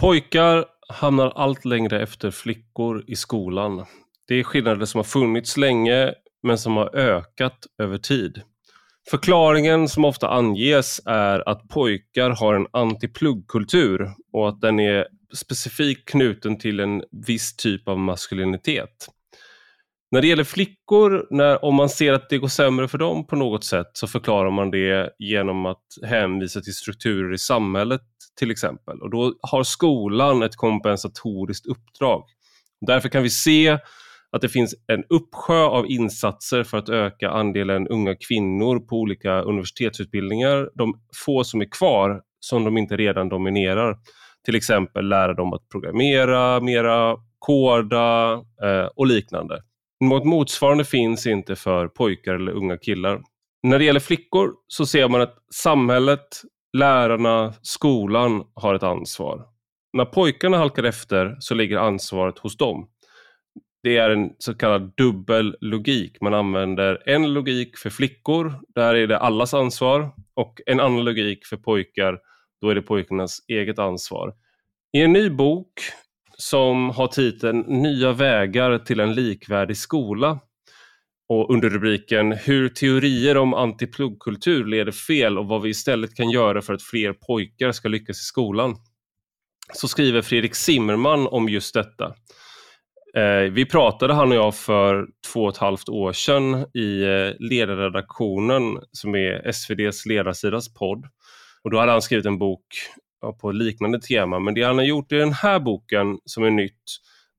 [0.00, 3.84] Pojkar hamnar allt längre efter flickor i skolan.
[4.28, 8.42] Det är skillnader som har funnits länge men som har ökat över tid.
[9.10, 16.08] Förklaringen som ofta anges är att pojkar har en antipluggkultur och att den är specifikt
[16.08, 19.08] knuten till en viss typ av maskulinitet.
[20.16, 23.36] När det gäller flickor, när, om man ser att det går sämre för dem på
[23.36, 28.00] något sätt så förklarar man det genom att hänvisa till strukturer i samhället
[28.38, 29.02] till exempel.
[29.02, 32.24] Och då har skolan ett kompensatoriskt uppdrag.
[32.86, 33.78] Därför kan vi se
[34.30, 39.42] att det finns en uppsjö av insatser för att öka andelen unga kvinnor på olika
[39.42, 40.70] universitetsutbildningar.
[40.74, 43.96] De få som är kvar som de inte redan dominerar.
[44.44, 49.62] Till exempel lära dem att programmera, mera koda eh, och liknande.
[50.04, 53.22] Något motsvarande finns inte för pojkar eller unga killar.
[53.62, 56.42] När det gäller flickor så ser man att samhället,
[56.76, 59.46] lärarna, skolan har ett ansvar.
[59.92, 62.88] När pojkarna halkar efter så ligger ansvaret hos dem.
[63.82, 66.20] Det är en så kallad dubbel logik.
[66.20, 71.46] Man använder en logik för flickor, där är det allas ansvar, och en annan logik
[71.46, 72.18] för pojkar,
[72.60, 74.34] då är det pojkarnas eget ansvar.
[74.92, 75.72] I en ny bok
[76.38, 80.38] som har titeln Nya vägar till en likvärdig skola
[81.28, 86.62] och under rubriken Hur teorier om antipluggkultur leder fel och vad vi istället kan göra
[86.62, 88.76] för att fler pojkar ska lyckas i skolan.
[89.72, 92.14] Så skriver Fredrik Zimmerman om just detta.
[93.16, 97.48] Eh, vi pratade han och jag för två och ett halvt år sedan i eh,
[97.48, 101.04] ledarredaktionen som är SVDs ledarsidas podd.
[101.62, 102.66] Och då hade han skrivit en bok
[103.32, 104.38] på liknande tema.
[104.38, 106.82] Men det han har gjort i den här boken som är nytt,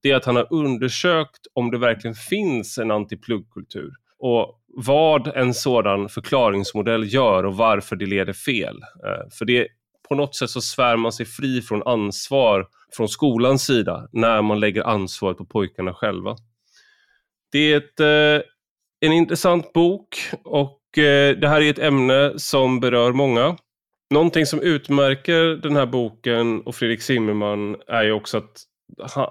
[0.03, 5.53] det är att han har undersökt om det verkligen finns en antipluggkultur och vad en
[5.53, 8.75] sådan förklaringsmodell gör och varför det leder fel.
[9.05, 9.67] Eh, för det
[10.09, 14.59] på något sätt så svär man sig fri från ansvar från skolans sida när man
[14.59, 16.35] lägger ansvaret på pojkarna själva.
[17.51, 18.45] Det är ett, eh,
[18.99, 23.57] en intressant bok och eh, det här är ett ämne som berör många.
[24.09, 28.63] Någonting som utmärker den här boken och Fredrik Zimmerman är ju också att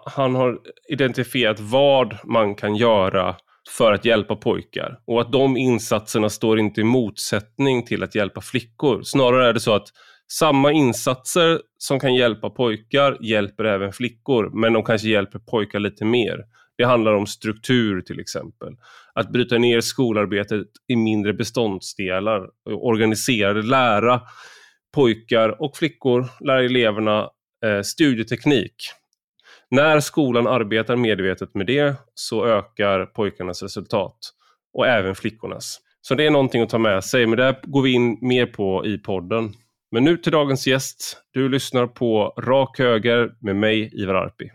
[0.05, 3.37] han har identifierat vad man kan göra
[3.77, 8.41] för att hjälpa pojkar och att de insatserna står inte i motsättning till att hjälpa
[8.41, 9.03] flickor.
[9.03, 9.89] Snarare är det så att
[10.33, 16.05] samma insatser som kan hjälpa pojkar hjälper även flickor, men de kanske hjälper pojkar lite
[16.05, 16.45] mer.
[16.79, 18.73] Det handlar om struktur till exempel.
[19.15, 24.21] Att bryta ner skolarbetet i mindre beståndsdelar, organisera det, lära
[24.97, 27.31] pojkar och flickor, lär eleverna
[27.65, 28.75] eh, studieteknik.
[29.71, 34.19] När skolan arbetar medvetet med det så ökar pojkarnas resultat
[34.73, 35.81] och även flickornas.
[36.01, 38.87] Så det är någonting att ta med sig, men det går vi in mer på
[38.87, 39.53] i podden.
[39.91, 41.23] Men nu till dagens gäst.
[41.33, 44.51] Du lyssnar på Rak Höger med mig, Ivar Arpi.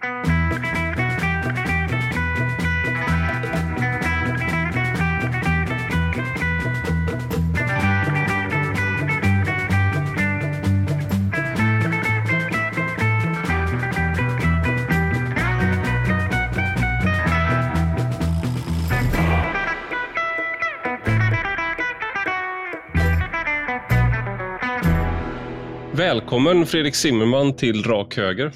[26.21, 28.51] Välkommen Fredrik Zimmerman till Rak Höger.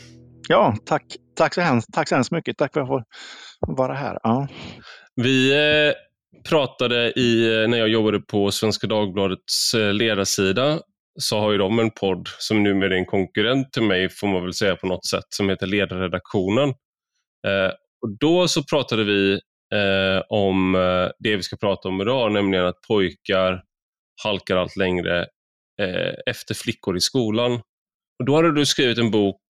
[0.50, 1.04] Ja, tack,
[1.36, 2.58] tack, så, hemskt, tack så hemskt mycket.
[2.58, 3.06] Tack för att jag
[3.68, 4.20] får vara här.
[4.24, 4.48] Ja.
[5.16, 5.94] Vi eh,
[6.50, 10.80] pratade i, eh, när jag jobbade på Svenska Dagbladets eh, ledarsida
[11.20, 14.44] så har ju de en podd som numera är en konkurrent till mig får man
[14.44, 16.70] väl säga på något sätt som heter Ledarredaktionen.
[17.48, 17.72] Eh,
[18.02, 19.34] och då så pratade vi
[19.74, 20.74] eh, om
[21.20, 23.64] det vi ska prata om idag, nämligen att pojkar
[24.24, 25.28] halkar allt längre
[25.82, 27.52] eh, efter flickor i skolan.
[28.20, 29.44] Och Då hade du skrivit en bok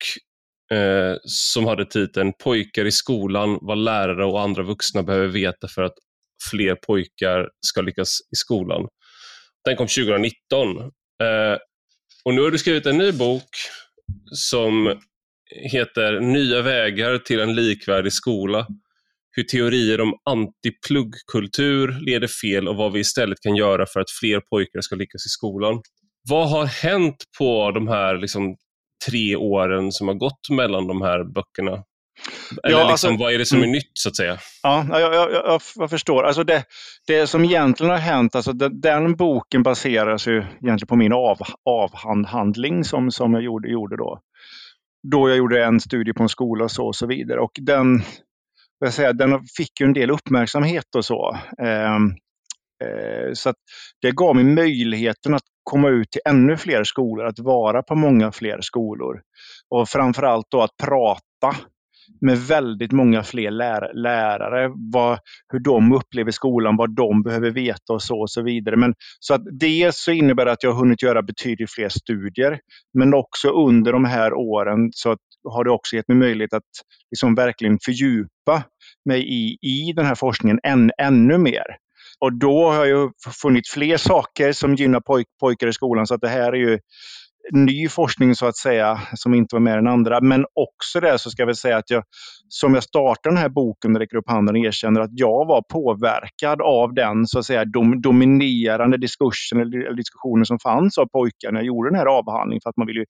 [0.71, 5.81] eh, som hade titeln Pojkar i skolan, vad lärare och andra vuxna behöver veta för
[5.81, 5.95] att
[6.51, 8.87] fler pojkar ska lyckas i skolan.
[9.65, 10.77] Den kom 2019.
[10.77, 11.57] Eh,
[12.25, 13.49] och Nu har du skrivit en ny bok
[14.31, 14.99] som
[15.71, 18.67] heter Nya vägar till en likvärdig skola.
[19.31, 24.39] Hur teorier om antipluggkultur leder fel och vad vi istället kan göra för att fler
[24.39, 25.81] pojkar ska lyckas i skolan.
[26.29, 28.55] Vad har hänt på de här liksom,
[29.09, 31.83] tre åren som har gått mellan de här böckerna?
[32.63, 33.71] Eller ja, liksom, alltså, vad är det som är mm.
[33.71, 34.37] nytt så att säga?
[34.63, 36.23] Ja, jag, jag, jag, jag förstår.
[36.23, 36.63] Alltså det,
[37.07, 41.37] det som egentligen har hänt, alltså den, den boken baseras ju egentligen på min av,
[41.65, 44.19] avhandling som, som jag gjorde, gjorde då.
[45.11, 47.39] Då jag gjorde en studie på en skola och så och så vidare.
[47.39, 48.01] Och den,
[48.79, 51.37] jag säga, den fick ju en del uppmärksamhet och så.
[51.61, 51.95] Eh,
[52.83, 53.53] eh, så
[54.01, 58.31] det gav mig möjligheten att komma ut till ännu fler skolor, att vara på många
[58.31, 59.21] fler skolor.
[59.69, 61.55] Och framförallt då att prata
[62.21, 65.19] med väldigt många fler lär, lärare, vad,
[65.53, 68.75] hur de upplever skolan, vad de behöver veta och så och så vidare.
[68.75, 72.59] Men, så att dels så innebär det att jag har hunnit göra betydligt fler studier,
[72.93, 75.19] men också under de här åren så att,
[75.49, 76.63] har det också gett mig möjlighet att
[77.11, 78.63] liksom verkligen fördjupa
[79.05, 81.84] mig i, i den här forskningen än, ännu mer.
[82.19, 86.07] Och då har jag funnit fler saker som gynnar poj pojkar i skolan.
[86.07, 86.79] Så att det här är ju
[87.51, 90.21] ny forskning så att säga, som inte var med den andra.
[90.21, 92.03] Men också det så ska jag väl säga att jag,
[92.49, 96.61] som jag startar den här boken, räcker upp handen och erkänner att jag var påverkad
[96.61, 101.59] av den så att säga dom, dominerande diskursen eller diskussionen som fanns av pojkar när
[101.59, 102.61] jag gjorde den här avhandlingen.
[102.63, 103.05] För att man vill ju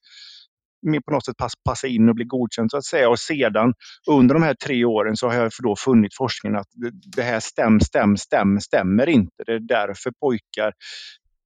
[1.05, 1.35] på något sätt
[1.65, 3.09] passa in och bli godkänd så att säga.
[3.09, 3.73] Och sedan
[4.09, 6.67] under de här tre åren så har jag då funnit forskningen att
[7.15, 9.43] det här stäm, stäm, stäm, stämmer inte.
[9.45, 10.73] Det är därför pojkar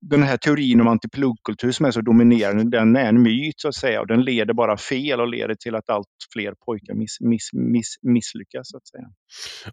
[0.02, 3.76] den här teorin om antipluggkultur som är så dominerande, den är en myt så att
[3.76, 7.50] säga och den leder bara fel och leder till att allt fler pojkar miss, miss,
[7.54, 8.70] miss, misslyckas.
[8.70, 9.06] Så att säga.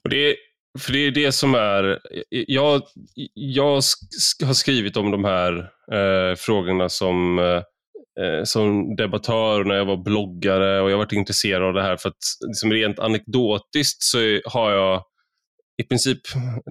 [0.05, 0.37] Och det, är,
[0.79, 1.99] för det är det som är...
[2.31, 2.83] Jag,
[3.35, 3.81] jag
[4.45, 5.59] har skrivit om de här
[5.93, 7.63] eh, frågorna som, eh,
[8.21, 11.97] Eh, som debattör när jag var bloggare och jag har varit intresserad av det här
[11.97, 15.03] för att liksom rent anekdotiskt så har jag
[15.83, 16.21] i princip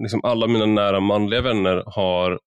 [0.00, 2.40] liksom alla mina nära manliga vänner har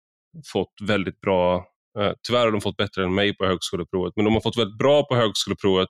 [0.53, 1.65] fått väldigt bra,
[1.99, 4.77] eh, tyvärr har de fått bättre än mig på högskoleprovet, men de har fått väldigt
[4.77, 5.89] bra på högskoleprovet.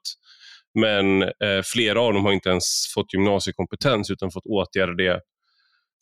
[0.80, 5.22] Men eh, flera av dem har inte ens fått gymnasiekompetens utan fått åtgärda det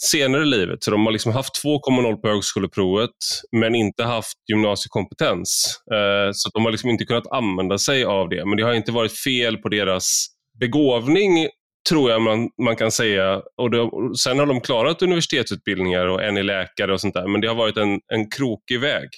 [0.04, 0.84] senare i livet.
[0.84, 3.12] Så de har liksom haft 2,0 på högskoleprovet
[3.52, 5.82] men inte haft gymnasiekompetens.
[5.94, 8.46] Eh, så de har liksom inte kunnat använda sig av det.
[8.46, 10.28] Men det har inte varit fel på deras
[10.60, 11.48] begåvning
[11.90, 13.42] tror jag man, man kan säga.
[13.58, 13.90] Och det,
[14.24, 17.56] sen har de klarat universitetsutbildningar och en är läkare och sånt där, men det har
[17.56, 19.10] varit en, en krokig väg.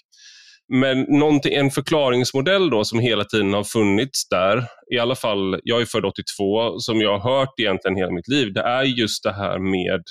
[0.71, 5.85] Men en förklaringsmodell då som hela tiden har funnits där, i alla fall, jag är
[5.85, 9.59] född 82, som jag har hört egentligen hela mitt liv, det är just det här
[9.59, 10.03] med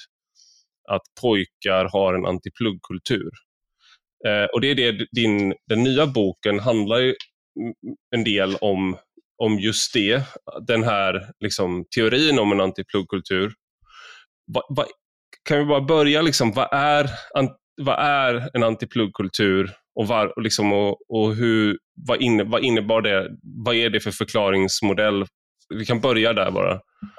[0.89, 3.31] att pojkar har en antipluggkultur.
[4.27, 7.15] Eh, och det är det din, den nya boken handlar ju
[8.17, 8.97] en del om
[9.43, 10.23] om just det,
[10.67, 13.53] den här liksom, teorin om en antipluggkultur.
[14.55, 14.85] Va, va,
[15.49, 17.49] kan vi bara börja, liksom, vad, är, an,
[17.83, 23.03] vad är en antipluggkultur och, var, och, liksom, och, och hur, vad, inne, vad innebar
[23.03, 23.29] det?
[23.43, 25.27] Vad är det för förklaringsmodell?
[25.75, 26.73] Vi kan börja där bara.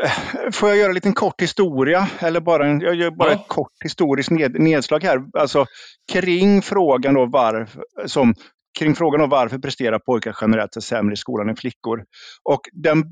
[0.03, 2.07] Eh, får jag göra en liten kort historia?
[2.19, 3.35] Eller bara en, jag gör bara ja.
[3.35, 5.23] ett kort historiskt ned, nedslag här.
[5.39, 5.65] Alltså,
[6.11, 8.33] kring frågan då varför, som
[8.79, 12.03] kring frågan om varför presterar pojkar generellt sett sämre i skolan än flickor.
[12.43, 13.03] Och den,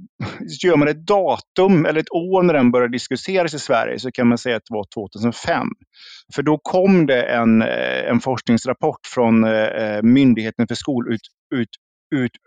[0.63, 4.27] gör man ett datum eller ett år när den började diskuteras i Sverige så kan
[4.27, 5.67] man säga att det var 2005.
[6.35, 10.75] För då kom det en, eh, en forskningsrapport från eh, Myndigheten för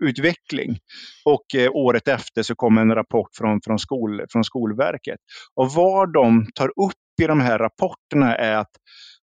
[0.03, 0.79] utveckling.
[1.25, 5.19] Och eh, året efter så kom en rapport från, från, skol, från Skolverket.
[5.55, 8.71] Och vad de tar upp i de här rapporterna är att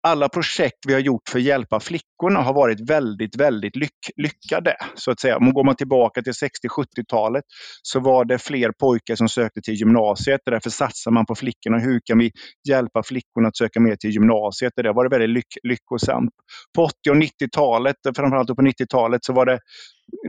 [0.07, 4.77] alla projekt vi har gjort för att hjälpa flickorna har varit väldigt, väldigt lyck lyckade.
[4.95, 5.37] Så att säga.
[5.37, 7.45] Om går man tillbaka till 60-70-talet
[7.83, 10.41] så var det fler pojkar som sökte till gymnasiet.
[10.47, 11.79] Därför satsar man på flickorna.
[11.79, 12.31] Hur kan vi
[12.69, 14.73] hjälpa flickorna att söka mer till gymnasiet?
[14.77, 16.31] Det har varit väldigt lyck lyckosamt.
[16.77, 19.59] På 80 och 90-talet, framförallt på 90-talet, så var det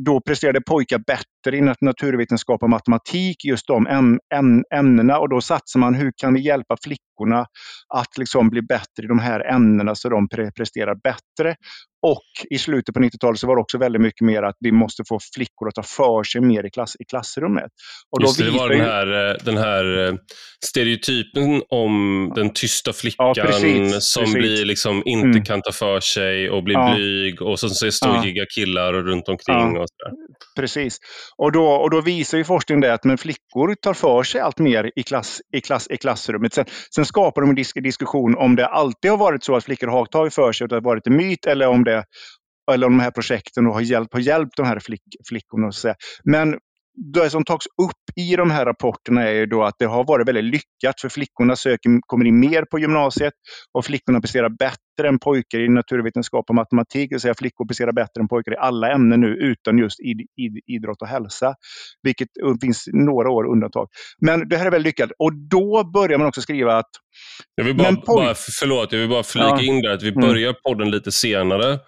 [0.05, 3.87] då presterade pojkar bättre i naturvetenskap och matematik, just de
[4.75, 5.19] ämnena.
[5.19, 7.45] Och då satsar man, hur kan vi hjälpa flickorna
[7.93, 11.55] att liksom bli bättre i de här ämnena så de presterar bättre?
[12.03, 15.03] Och i slutet på 90-talet så var det också väldigt mycket mer att vi måste
[15.10, 17.72] få flickor att ta för sig mer i, klass, i klassrummet.
[18.12, 20.13] Och då Just det, det var den här, eh, den här eh,
[20.65, 24.33] stereotypen om den tysta flickan ja, precis, som precis.
[24.38, 25.43] Blir liksom, inte mm.
[25.43, 26.93] kan ta för sig och blir ja.
[26.95, 28.45] blyg och så ser stojiga ja.
[28.55, 29.75] killar runt omkring.
[29.75, 29.81] Ja.
[29.81, 29.95] Och så
[30.55, 30.98] Precis.
[31.38, 34.60] Och då, och då visar ju forskningen det att men flickor tar för sig allt
[34.60, 36.53] mer i, klass, i, klass, i klassrummet.
[36.53, 39.88] Sen, sen skapar de en disk, diskussion om det alltid har varit så att flickor
[39.88, 42.03] har tagit för sig och det har varit en myt eller om det Eh,
[42.67, 45.71] det, eller om de här projekten har hjälpt, har hjälpt de här flick, flickorna.
[45.71, 46.57] Så Men
[46.95, 50.43] det som tas upp i de här rapporterna är då att det har varit väldigt
[50.43, 53.33] lyckat för flickorna söker, kommer in mer på gymnasiet
[53.73, 57.09] och flickorna presterar bättre än pojkar i naturvetenskap och matematik.
[57.09, 60.17] Det vill säga flickor presterar bättre än pojkar i alla ämnen nu utan just id,
[60.38, 61.55] id, idrott och hälsa.
[62.03, 62.27] Vilket
[62.62, 63.88] finns några år undantag.
[64.21, 66.89] Men det här är väldigt lyckat och då börjar man också skriva att
[67.55, 69.62] jag vill bara, bara, förlåt, jag vill bara flika ja.
[69.62, 70.21] in där att vi mm.
[70.21, 71.79] börjar podden lite senare.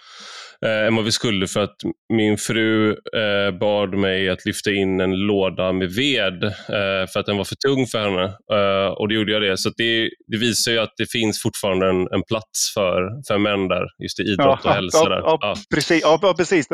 [0.65, 1.75] Eh, än vad vi skulle för att
[2.13, 7.25] min fru eh, bad mig att lyfta in en låda med ved eh, för att
[7.25, 8.23] den var för tung för henne.
[8.23, 9.57] Eh, och då gjorde jag det.
[9.57, 13.67] Så det, det, visar ju att det finns fortfarande en, en plats för, för män
[13.67, 14.97] där, just i idrott ja, och hälsa.
[15.03, 15.21] Ja, där.
[15.25, 16.01] Ja, Precis.
[16.01, 16.67] Ja, precis.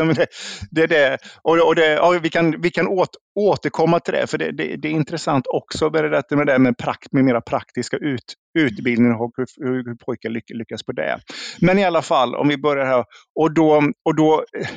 [0.71, 1.17] Det, det det.
[1.43, 4.75] Och, och det, ja, vi kan, vi kan åt, återkomma till det, för det, det,
[4.75, 9.21] det är intressant också med det, med det med, prakt, med mera praktiska ut, utbildningar
[9.21, 11.19] och hur, hur pojkar lyckas på det.
[11.61, 13.05] Men i alla fall, om vi börjar här.
[13.39, 14.67] Och då, och då eh,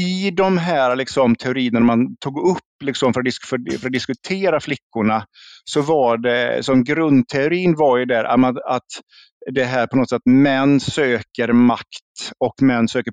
[0.00, 4.60] i de här liksom, teorierna man tog upp liksom, för, att för, för, att diskutera
[4.60, 5.24] flickorna,
[5.64, 8.24] så var det, som grundteorin var ju där
[8.74, 8.86] att
[9.52, 13.12] det här på något sätt, män söker makt och män söker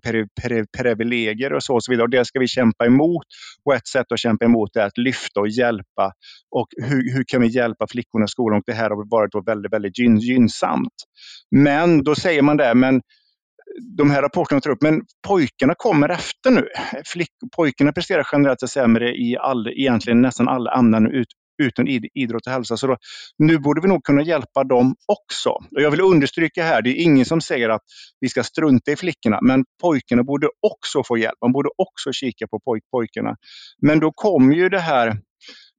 [0.78, 2.04] privilegier och så, och så vidare.
[2.04, 3.26] Och det ska vi kämpa emot.
[3.66, 6.12] Och ett sätt att kämpa emot är att lyfta och hjälpa.
[6.52, 8.58] Och hur, hur kan vi hjälpa flickorna i skolan?
[8.58, 10.94] Och det här har varit då väldigt, väldigt gyn, gynnsamt.
[11.52, 13.02] Men då säger man det, men
[13.98, 16.68] de här rapporterna tar upp, men pojkarna kommer efter nu.
[17.06, 21.28] Flick, pojkarna presterar generellt sämre i all, egentligen nästan alla ämnen ut,
[21.58, 22.78] utan idrott och hälsa.
[22.78, 22.98] Så då,
[23.38, 25.50] nu borde vi nog kunna hjälpa dem också.
[25.50, 27.82] Och jag vill understryka här, det är ingen som säger att
[28.20, 31.38] vi ska strunta i flickorna, men pojkarna borde också få hjälp.
[31.42, 33.36] Man borde också kika på poj pojkarna.
[33.82, 35.18] Men då kommer ju det här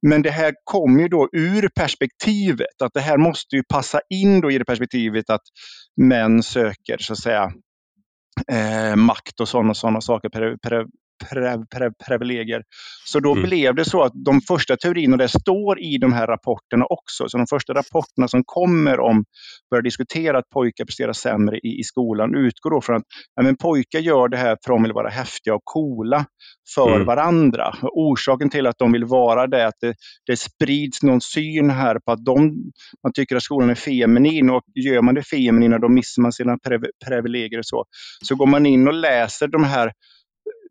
[0.07, 4.41] men det här kommer ju då ur perspektivet att det här måste ju passa in
[4.41, 5.41] då i det perspektivet att
[6.01, 7.51] män söker så att säga
[8.51, 10.29] eh, makt och sådana såna saker,
[12.07, 12.63] privilegier.
[13.05, 13.43] Så då mm.
[13.43, 17.37] blev det så att de första teorierna, det står i de här rapporterna också, så
[17.37, 19.25] de första rapporterna som kommer om,
[19.71, 23.03] börjar diskutera att pojkar presterar sämre i, i skolan, utgår då från att
[23.35, 26.25] ja, men pojkar gör det här för att de vill vara häftiga och coola
[26.75, 27.05] för mm.
[27.05, 27.75] varandra.
[27.81, 29.95] Och orsaken till att de vill vara det är att det,
[30.25, 32.39] det sprids någon syn här på att de,
[33.03, 36.57] man tycker att skolan är feminin och gör man det feminina då missar man sina
[37.05, 37.85] privilegier och så.
[38.25, 39.91] Så går man in och läser de här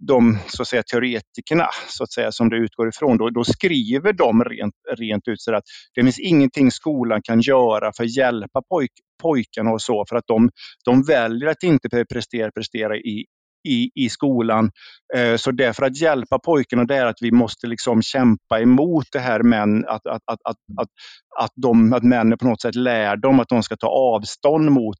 [0.06, 4.12] de så att säga, teoretikerna så att säga, som det utgår ifrån, då, då skriver
[4.12, 5.64] de rent, rent ut så att
[5.94, 8.90] det finns ingenting skolan kan göra för att hjälpa pojk,
[9.22, 10.50] pojkarna och så, för att de,
[10.84, 13.24] de väljer att inte prestera, prestera i,
[13.68, 14.70] i, i skolan.
[15.14, 19.18] Eh, så därför att hjälpa pojkarna det är att vi måste liksom kämpa emot det
[19.18, 20.88] här män, att, att, att, att, att,
[21.40, 24.98] att, de, att männen på något sätt lär dem att de ska ta avstånd mot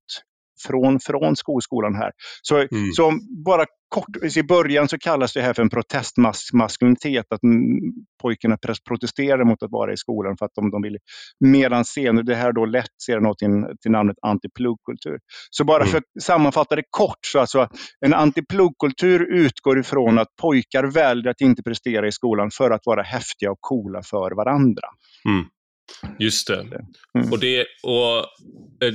[0.67, 2.12] från, från skolskolan här.
[2.43, 2.93] Så, mm.
[2.93, 3.12] så
[3.45, 7.41] bara kort, i början så kallas det här för en protestmaskulinitet, att
[8.23, 10.99] pojkarna protesterar mot att vara i skolan för att de, de vill.
[11.41, 13.49] Medan senare, det här då lätt ser något till,
[13.83, 15.19] till namnet antipluggkultur.
[15.50, 15.88] Så bara mm.
[15.88, 17.69] för att sammanfatta det kort, så alltså
[18.00, 23.03] en antipluggkultur utgår ifrån att pojkar väljer att inte prestera i skolan för att vara
[23.03, 24.88] häftiga och coola för varandra.
[25.25, 25.45] Mm.
[26.19, 26.61] Just det.
[27.19, 27.33] Mm.
[27.33, 28.19] Och, det och
[28.87, 28.95] eh,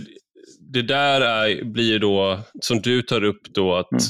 [0.73, 4.03] det där är, blir då, som du tar upp då, att mm.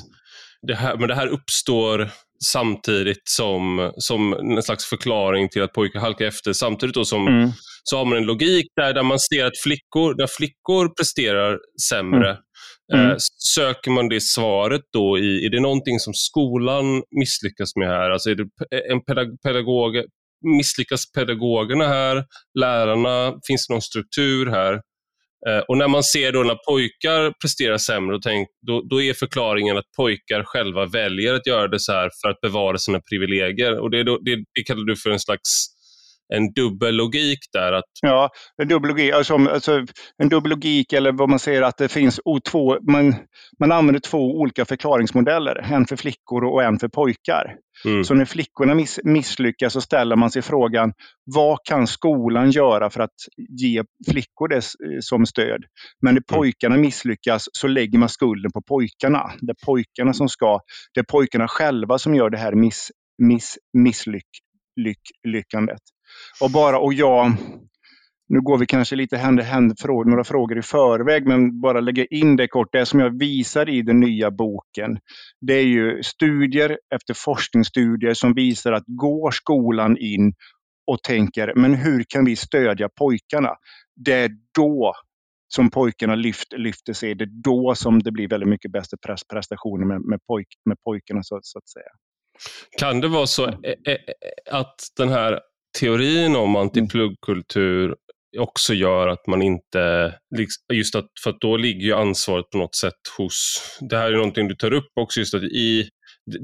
[0.67, 2.09] det, här, men det här uppstår
[2.45, 6.53] samtidigt som, som en slags förklaring till att pojkar halkar efter.
[6.53, 7.49] Samtidigt då som mm.
[7.83, 11.59] så har man en logik där, där man ser att flickor, när flickor presterar
[11.89, 12.37] sämre, mm.
[12.93, 13.17] Eh, mm.
[13.55, 18.09] söker man det svaret då i, är det någonting som skolan misslyckas med här?
[18.09, 18.47] Alltså är det
[18.91, 19.95] en pedag pedagog,
[20.57, 22.25] misslyckas pedagogerna här?
[22.59, 23.33] Lärarna?
[23.47, 24.81] Finns det någon struktur här?
[25.49, 29.77] Eh, och när man ser då när pojkar presterar sämre, tänk, då, då, är förklaringen
[29.77, 33.79] att pojkar själva väljer att göra det så här för att bevara sina privilegier.
[33.79, 35.67] Och det, det, det kallar du för en slags
[36.35, 37.73] en dubbel logik där?
[37.73, 37.85] Att...
[38.01, 38.29] Ja,
[38.61, 39.85] en dubbel logik, alltså, alltså,
[40.17, 43.15] en dubbel logik eller vad man säger att det finns två, man,
[43.59, 47.55] man använder två olika förklaringsmodeller, en för flickor och en för pojkar.
[47.85, 48.03] Mm.
[48.03, 50.93] Så när flickorna miss, misslyckas så ställer man sig frågan,
[51.35, 53.15] vad kan skolan göra för att
[53.59, 54.61] ge flickor det
[55.03, 55.63] som stöd?
[56.01, 56.39] Men när mm.
[56.39, 59.31] pojkarna misslyckas så lägger man skulden på pojkarna.
[59.41, 60.59] Det är pojkarna som ska,
[60.93, 65.81] det är pojkarna själva som gör det här miss, miss, misslyckandet.
[66.41, 67.31] Och bara, och jag,
[68.29, 72.05] nu går vi kanske lite hand i hand några frågor i förväg, men bara lägga
[72.05, 72.71] in det kort.
[72.71, 74.99] Det som jag visar i den nya boken,
[75.41, 80.33] det är ju studier efter forskningsstudier som visar att går skolan in
[80.87, 83.55] och tänker, men hur kan vi stödja pojkarna?
[83.95, 84.93] Det är då
[85.55, 87.15] som pojkarna lyft, lyfter sig.
[87.15, 88.97] Det är då som det blir väldigt mycket bästa
[89.29, 91.91] prestationer med, med, pojk, med pojkarna så, så, att säga.
[92.79, 93.53] Kan det vara så eh,
[93.85, 93.97] eh,
[94.51, 95.39] att den här
[95.79, 97.95] teorin om antipluggkultur
[98.39, 100.13] också gör att man inte,
[100.73, 104.15] just att, för att då ligger ju ansvaret på något sätt hos, det här är
[104.15, 105.89] någonting du tar upp också, just att i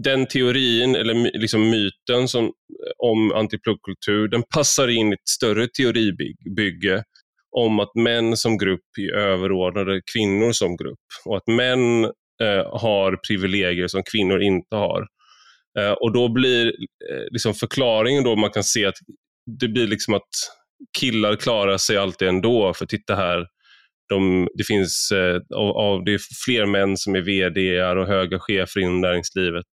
[0.03, 2.51] den teorin, eller liksom myten som,
[2.97, 7.03] om antipluggkultur, den passar in i ett större teoribygge
[7.51, 12.03] om att män som grupp är överordnade kvinnor som grupp och att män
[12.43, 15.07] eh, har privilegier som kvinnor inte har.
[15.79, 16.67] Eh, och då blir
[17.11, 18.95] eh, liksom förklaringen då man kan se att
[19.59, 20.29] det blir liksom att
[20.99, 23.47] killar klarar sig alltid ändå, för titta här,
[24.09, 28.39] de, det finns eh, av, av, det är fler män som är vd och höga
[28.39, 29.65] chefer inom näringslivet.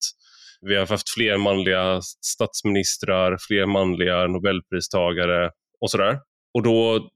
[0.61, 6.18] Vi har haft fler manliga statsministrar, fler manliga nobelpristagare och sådär.
[6.54, 7.11] Och då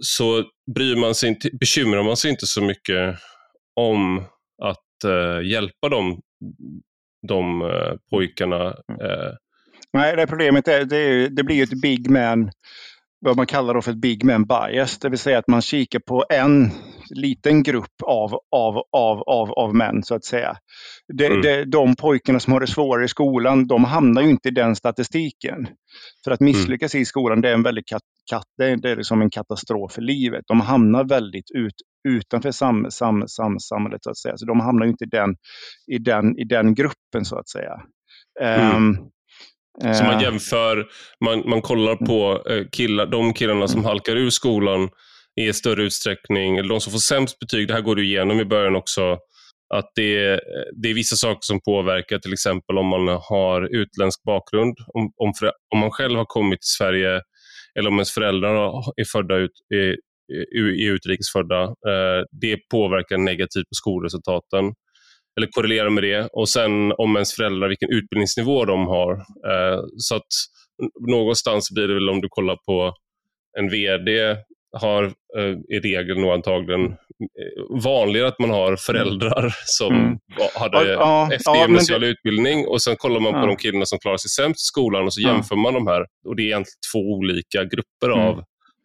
[0.00, 3.18] så bryr man sig inte, bekymrar man sig inte så mycket
[3.80, 4.18] om
[4.62, 6.20] att eh, hjälpa dem,
[7.28, 8.66] de uh, pojkarna.
[8.66, 9.32] Uh.
[9.92, 12.50] Nej, det problemet är, det, det blir ett big man
[13.20, 16.24] vad man kallar för ett big man bias, det vill säga att man kikar på
[16.28, 16.70] en
[17.14, 20.56] liten grupp av, av, av, av, av män så att säga.
[21.12, 21.40] De, mm.
[21.42, 24.76] de, de pojkarna som har det svårare i skolan, de hamnar ju inte i den
[24.76, 25.68] statistiken.
[26.24, 27.02] För att misslyckas mm.
[27.02, 27.88] i skolan, det är en väldigt
[28.30, 30.44] kat, kat, det är, liksom en katastrof för livet.
[30.46, 31.74] De hamnar väldigt ut,
[32.08, 34.36] utanför sam, sam, sam, samhället så att säga.
[34.36, 35.34] Så de hamnar inte i den,
[35.92, 37.80] i den, i den gruppen så att säga.
[38.40, 38.76] Mm.
[38.76, 39.10] Um,
[39.94, 40.22] så man eh.
[40.22, 40.86] jämför,
[41.24, 44.88] man, man kollar på eh, killar, de killarna som halkar ur skolan
[45.40, 48.44] i större utsträckning, eller de som får sämst betyg, det här går du igenom i
[48.44, 49.18] början också,
[49.74, 50.40] att det är,
[50.82, 55.32] det är vissa saker som påverkar, till exempel om man har utländsk bakgrund, om, om,
[55.74, 57.20] om man själv har kommit till Sverige
[57.78, 58.54] eller om ens föräldrar
[58.96, 59.96] är födda ut, är,
[60.56, 61.62] är utrikesfödda.
[61.62, 64.74] Eh, det påverkar negativt på skolresultaten
[65.36, 66.28] eller korrelerar med det.
[66.32, 69.12] Och sen om ens föräldrar, vilken utbildningsnivå de har.
[69.50, 70.32] Eh, så att
[71.08, 72.94] någonstans blir det väl om du kollar på
[73.58, 74.36] en VD
[74.72, 75.04] har
[75.38, 76.96] eh, i regel nog antagligen
[77.82, 79.52] vanligare att man har föräldrar mm.
[79.64, 80.18] som mm.
[80.54, 84.30] hade ja, eftergymnasial ja, utbildning och sen kollar man på de killarna som klarar sig
[84.30, 86.06] sämst i skolan och så jämför man de här.
[86.28, 88.18] Och det är egentligen två olika grupper mm.
[88.20, 88.44] av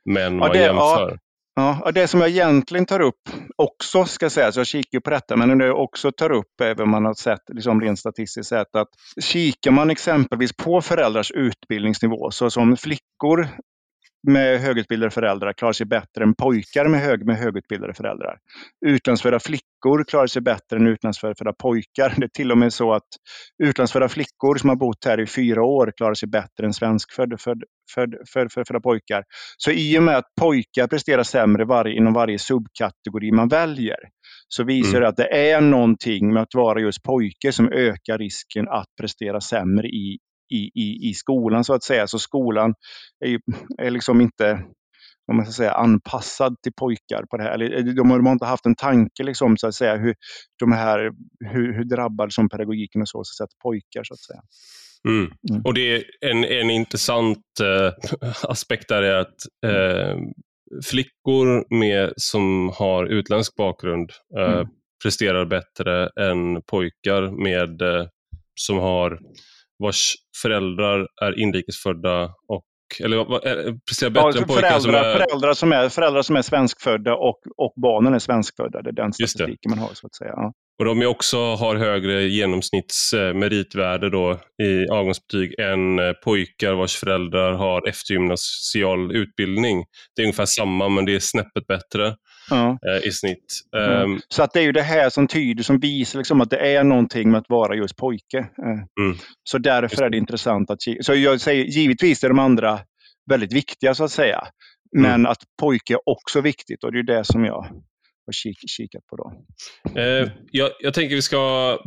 [0.10, 1.18] män man det, jämför.
[1.56, 5.58] Ja, det som jag egentligen tar upp också, ska sägas, jag kikar på detta, men
[5.58, 8.88] det jag också tar upp, även man har sett liksom rent statistiskt sett, att
[9.22, 13.48] kikar man exempelvis på föräldrars utbildningsnivå, så som flickor
[14.28, 18.38] med högutbildade föräldrar klarar sig bättre än pojkar med, hög, med högutbildade föräldrar.
[18.86, 22.14] Utlandsfödda flickor klarar sig bättre än utlandsfödda pojkar.
[22.18, 23.08] Det är till och med så att
[23.64, 27.64] utlandsfödda flickor som har bott här i fyra år klarar sig bättre än svenskfödda föd,
[27.94, 29.24] föd, föd, födda pojkar.
[29.58, 33.98] Så i och med att pojkar presterar sämre varje, inom varje subkategori man väljer,
[34.48, 35.02] så visar mm.
[35.02, 39.42] det att det är någonting med att vara just pojke som ökar risken att prestera
[39.42, 40.18] sämre i,
[40.52, 42.08] i, i, i skolan så att säga.
[42.08, 42.74] Så skolan
[43.26, 43.40] är, ju,
[43.78, 44.66] är liksom inte
[45.32, 47.52] om man ska säga, anpassad till pojkar på det här.
[47.52, 50.16] Eller, de, har inte haft en tanke liksom, så att säga, hur,
[50.60, 54.04] de här, hur, hur drabbar som pedagogiken och så, så att säga, pojkar.
[54.04, 54.42] Så att säga.
[55.08, 55.32] Mm.
[55.50, 55.62] Mm.
[55.66, 57.94] Och det är en, en intressant äh,
[58.44, 59.36] aspekt där är att
[59.66, 60.18] äh,
[60.84, 64.68] flickor med, som har utländsk bakgrund äh, mm.
[65.04, 67.82] presterar bättre än pojkar med,
[68.56, 69.20] som har
[69.82, 72.66] vars föräldrar är inrikesfödda och
[73.00, 73.26] eller
[73.88, 75.14] presterar bättre ja, än pojkar som är...
[75.18, 78.82] Föräldrar som är, föräldrar som är svenskfödda och, och barnen är svenskfödda.
[78.82, 79.90] Det är den statistiken man har.
[79.94, 80.34] så att säga.
[80.36, 80.54] Ja.
[80.80, 87.54] Och de är också har högre genomsnittsmeritvärde då i avgångsbetyg än eh, pojkar vars föräldrar
[87.54, 89.86] har eftergymnasial utbildning.
[90.16, 92.16] Det är ungefär samma, men det är snäppet bättre
[92.52, 92.78] ja.
[92.88, 93.62] Eh, i snitt.
[93.72, 94.04] Ja.
[94.04, 96.76] Um, så att det är ju det här som tyder, som visar liksom att det
[96.76, 98.38] är någonting med att vara just pojke.
[98.38, 99.18] Eh, mm.
[99.44, 100.78] Så därför är det intressant att.
[101.02, 102.80] Så jag säger, givetvis är de andra
[103.30, 104.48] väldigt viktiga så att säga.
[104.98, 105.26] Men mm.
[105.26, 107.66] att pojke är också viktigt och det är det som jag
[108.26, 109.16] har kik, kikat på.
[109.16, 109.34] Då.
[110.02, 111.78] Eh, jag, jag tänker vi ska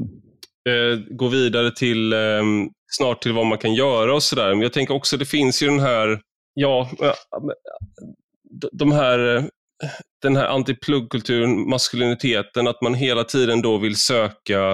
[0.68, 2.42] eh, gå vidare till eh,
[2.86, 4.50] snart till vad man kan göra och sådär.
[4.50, 6.20] Men jag tänker också det finns ju den här,
[6.54, 6.90] ja,
[8.72, 9.48] de här
[10.22, 14.72] den här antipluggkulturen, maskuliniteten, att man hela tiden då vill söka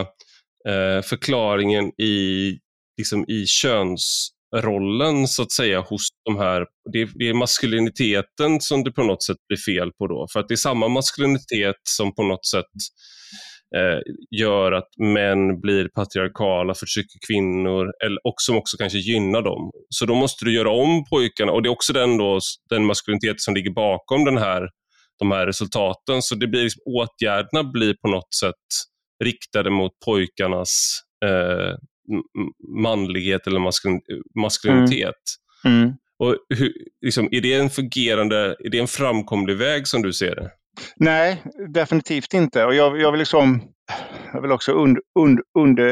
[0.68, 2.58] eh, förklaringen i,
[2.98, 8.92] liksom i könsrollen så att säga hos de här, det, det, är maskuliniteten som det
[8.92, 10.26] på något sätt blir fel på då.
[10.32, 12.66] För att det är samma maskulinitet som på något sätt
[13.76, 14.00] eh,
[14.40, 19.70] gör att män blir patriarkala, förtrycker kvinnor eller, och som också kanske gynnar dem.
[19.88, 22.38] Så då måste du göra om pojkarna och det är också den, då,
[22.70, 24.68] den maskulinitet som ligger bakom den här
[25.20, 26.22] de här resultaten.
[26.22, 28.54] Så det blir liksom, åtgärderna blir på något sätt
[29.24, 31.74] riktade mot pojkarnas eh,
[32.82, 34.00] manlighet eller maskulin,
[34.40, 35.14] maskulinitet.
[35.64, 35.82] Mm.
[35.82, 35.94] Mm.
[36.18, 36.72] Och hur,
[37.06, 40.50] liksom, är det en fungerande, är det en framkomlig väg som du ser det?
[40.96, 41.42] Nej,
[41.74, 42.64] definitivt inte.
[42.64, 43.62] Och jag, jag vill liksom,
[44.32, 45.88] jag vill också under, under, under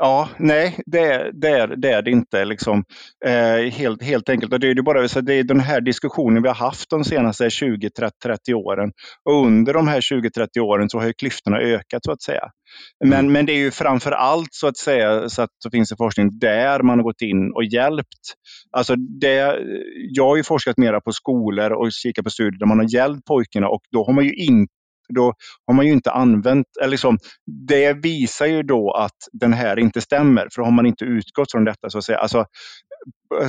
[0.00, 2.44] ja, nej, det är det, är, det, är det inte.
[2.44, 2.84] Liksom.
[3.24, 4.52] Eh, helt, helt enkelt.
[4.52, 7.04] Och det, är det, bara, så det är den här diskussionen vi har haft de
[7.04, 8.92] senaste 20-30 åren.
[9.24, 12.50] Och under de här 20-30 åren så har ju klyftorna ökat så att säga.
[13.04, 13.32] Men, mm.
[13.32, 16.38] men det är ju framför allt så att säga så att det finns en forskning
[16.38, 18.34] där man har gått in och hjälpt.
[18.70, 19.58] Alltså det,
[20.10, 23.24] jag har ju forskat mera på skolor och kikat på studier där man har hjälpt
[23.24, 24.72] pojkarna och då har man ju inte
[25.14, 25.34] då
[25.66, 27.18] har man ju inte använt, eller liksom,
[27.68, 31.64] det visar ju då att den här inte stämmer, för har man inte utgått från
[31.64, 32.18] detta så att säga.
[32.18, 32.46] Alltså,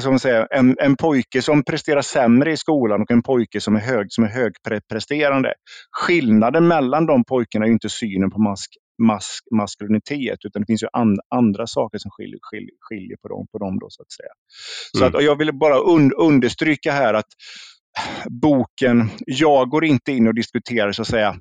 [0.01, 3.79] som säger, en, en pojke som presterar sämre i skolan och en pojke som är,
[3.79, 5.53] hög, som är högpresterande.
[5.91, 8.69] Skillnaden mellan de pojkarna är ju inte synen på mask,
[9.03, 13.47] mask, maskulinitet, utan det finns ju an, andra saker som skiljer, skiljer, skiljer på dem.
[13.51, 14.33] På dem då, så att säga.
[14.97, 15.15] Så mm.
[15.15, 17.27] att, jag vill bara un, understryka här att
[18.29, 21.35] boken, jag går inte in och diskuterar så att säga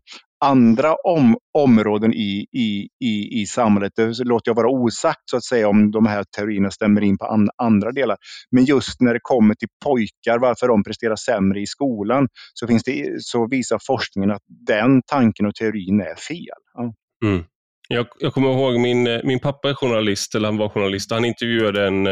[0.45, 3.93] andra om, områden i, i, i, i samhället.
[3.97, 7.27] Det låter jag vara osagt så att säga om de här teorierna stämmer in på
[7.27, 8.17] an, andra delar.
[8.51, 12.85] Men just när det kommer till pojkar, varför de presterar sämre i skolan, så, finns
[12.85, 16.47] det, så visar forskningen att den tanken och teorin är fel.
[16.75, 16.95] Ja.
[17.25, 17.45] Mm.
[17.89, 21.11] Jag, jag, kommer ihåg min, min pappa är journalist, eller han var journalist.
[21.11, 22.07] Han intervjuade en,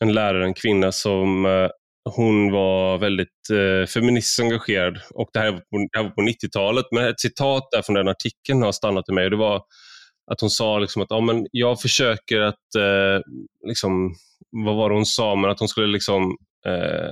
[0.00, 1.68] en lärare, en kvinna som eh,
[2.04, 6.22] hon var väldigt eh, feministiskt engagerad och det här, var på, det här var på
[6.22, 6.86] 90-talet.
[6.90, 9.62] Men ett citat där från den artikeln har stannat i mig och det var
[10.30, 13.20] att hon sa liksom att ja, men jag försöker att, eh,
[13.66, 14.14] liksom,
[14.50, 16.36] vad var det hon sa, men att hon skulle liksom,
[16.66, 17.10] eh,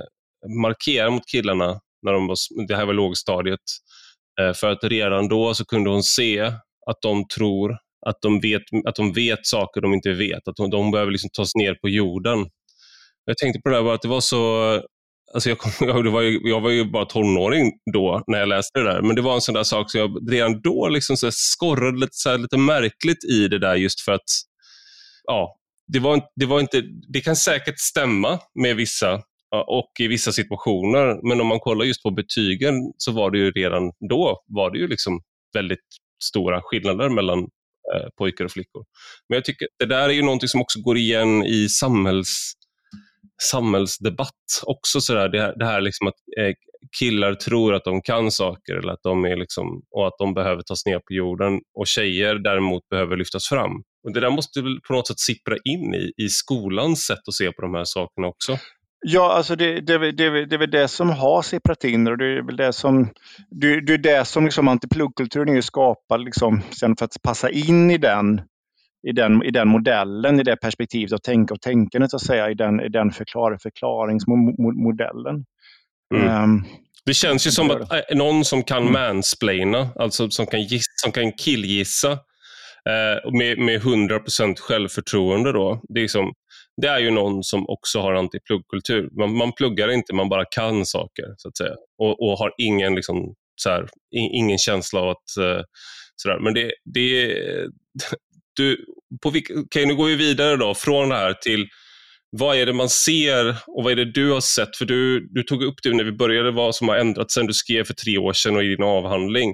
[0.61, 2.35] markera mot killarna när de var,
[2.67, 3.59] det här var lågstadiet.
[4.41, 6.39] Eh, för att redan då så kunde hon se
[6.85, 10.69] att de tror att de vet, att de vet saker de inte vet, att de,
[10.69, 12.49] de behöver liksom tas ner på jorden.
[13.29, 14.73] Jag tänkte på det där att det var så
[15.33, 18.79] Alltså jag, kom, det var ju, jag var ju bara tonåring då när jag läste
[18.79, 21.29] det där, men det var en sån där sak som jag redan då liksom så
[21.31, 24.29] skorrade lite, så lite märkligt i det där just för att
[25.23, 25.55] ja,
[25.87, 29.21] det, var, det, var inte, det kan säkert stämma med vissa
[29.67, 33.51] och i vissa situationer, men om man kollar just på betygen så var det ju
[33.51, 35.21] redan då var det ju liksom
[35.53, 35.87] väldigt
[36.23, 37.39] stora skillnader mellan
[37.95, 38.85] eh, pojkar och flickor.
[39.29, 42.53] Men jag tycker det där är ju någonting som också går igen i samhälls
[43.43, 45.01] samhällsdebatt också.
[45.01, 45.29] Sådär.
[45.29, 46.53] Det, här, det här liksom att eh,
[46.99, 50.61] killar tror att de kan saker eller att de är liksom, och att de behöver
[50.61, 53.71] tas ner på jorden och tjejer däremot behöver lyftas fram.
[54.03, 57.33] Och Det där måste väl på något sätt sippra in i, i skolans sätt att
[57.33, 58.57] se på de här sakerna också.
[59.05, 62.25] Ja, alltså det, det, det, det är väl det som har sipprat in och det
[62.25, 63.09] är väl det som,
[63.49, 67.91] det, det är det som liksom antipluggkulturen är skapad liksom, sen för att passa in
[67.91, 68.41] i den
[69.07, 72.49] i den, i den modellen, i det perspektivet och tänka och tänkandet, så att säga,
[72.49, 75.45] i den, i den förklar, förklaringsmodellen.
[76.15, 76.43] Mm.
[76.43, 76.65] Um,
[77.05, 78.93] det känns ju som att någon som kan mm.
[78.93, 85.51] mansplaina, alltså som kan, giss, som kan killgissa eh, med, med 100% självförtroende.
[85.51, 85.81] Då.
[85.89, 86.33] Det, är som,
[86.81, 89.09] det är ju någon som också har antipluggkultur.
[89.19, 91.25] Man, man pluggar inte, man bara kan saker.
[91.37, 91.75] så att säga.
[91.97, 95.37] Och, och har ingen, liksom, så här, ingen känsla av att...
[95.39, 95.61] Eh,
[96.21, 96.39] sådär.
[96.39, 97.35] Men det, det,
[98.63, 98.85] du,
[99.23, 101.67] på vilka, okay, nu går vi vidare då från det här till
[102.31, 104.77] vad är det man ser och vad är det du har sett?
[104.77, 107.53] För du, du tog upp det när vi började, vad som har ändrats sen du
[107.53, 109.53] skrev för tre år sedan och i din avhandling.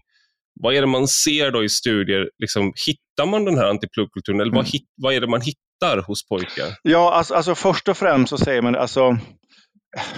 [0.62, 2.30] Vad är det man ser då i studier?
[2.40, 4.58] Liksom, hittar man den här antipluggkulturen eller mm.
[4.58, 6.68] vad, hit, vad är det man hittar hos pojkar?
[6.82, 9.18] Ja, alltså, alltså först och främst så säger man, alltså,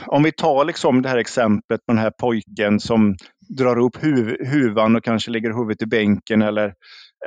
[0.06, 3.16] om vi tar liksom det här exemplet med den här pojken som
[3.58, 6.74] drar upp huv, huvan och kanske lägger huvudet i bänken eller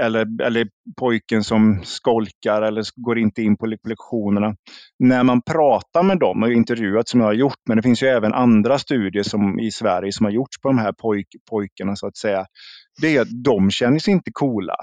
[0.01, 0.69] eller, eller
[1.01, 4.57] pojken som skolkar eller går inte in på lektionerna.
[4.99, 8.07] När man pratar med dem, och intervjuat som jag har gjort, men det finns ju
[8.07, 12.07] även andra studier som, i Sverige som har gjorts på de här pojk, pojkarna så
[12.07, 12.47] att säga.
[13.01, 14.77] Det är att de känner sig inte coola.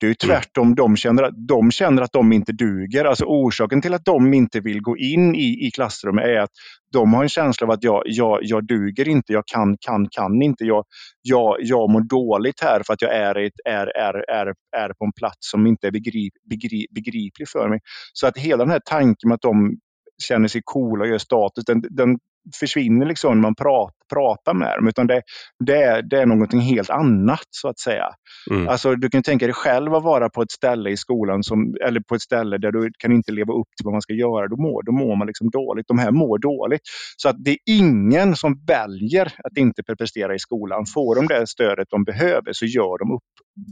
[0.00, 0.34] Det är ju mm.
[0.34, 3.04] tvärtom, de känner, att, de känner att de inte duger.
[3.04, 6.50] Alltså orsaken till att de inte vill gå in i, i klassrummet är att
[6.92, 10.42] de har en känsla av att jag, jag, jag duger inte, jag kan, kan, kan
[10.42, 10.64] inte.
[10.64, 10.84] Jag,
[11.22, 15.04] jag, jag mår dåligt här för att jag är, ett, är, är, är, är på
[15.04, 17.80] en plats som inte är begrip, begrip, begriplig för mig.
[18.12, 19.76] Så att hela den här tanken med att de
[20.22, 22.18] känner sig coola och gör status, den, den
[22.60, 24.88] försvinner liksom när man prat, pratar med dem.
[24.88, 25.22] Utan det,
[25.66, 28.06] det, är, det är någonting helt annat så att säga.
[28.50, 28.68] Mm.
[28.68, 32.00] Alltså, du kan tänka dig själv att vara på ett ställe i skolan som, eller
[32.00, 34.48] på ett ställe där du kan inte leva upp till vad man ska göra.
[34.48, 35.88] Då mår, då mår man liksom dåligt.
[35.88, 36.82] De här mår dåligt.
[37.16, 40.86] Så att det är ingen som väljer att inte prestera i skolan.
[40.86, 43.22] Får de det stödet de behöver så gör de upp,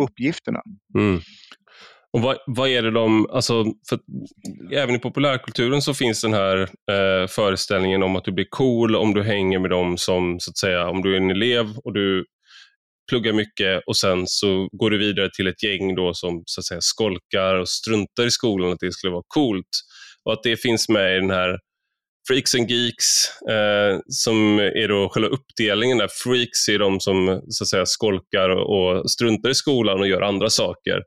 [0.08, 0.60] uppgifterna.
[0.94, 1.20] Mm.
[2.12, 3.98] Och vad, vad, är det de, alltså, för
[4.72, 9.14] även i populärkulturen så finns den här eh, föreställningen om att du blir cool om
[9.14, 12.24] du hänger med dem som, så att säga, om du är en elev och du
[13.10, 16.64] pluggar mycket och sen så går du vidare till ett gäng då som så att
[16.64, 19.68] säga skolkar och struntar i skolan, att det skulle vara coolt.
[20.24, 21.58] Och att det finns med i den här
[22.28, 25.98] Freaks and Geeks, eh, som är då själva uppdelningen.
[25.98, 26.08] Där.
[26.24, 30.50] Freaks är de som så att säga, skolkar och struntar i skolan och gör andra
[30.50, 31.02] saker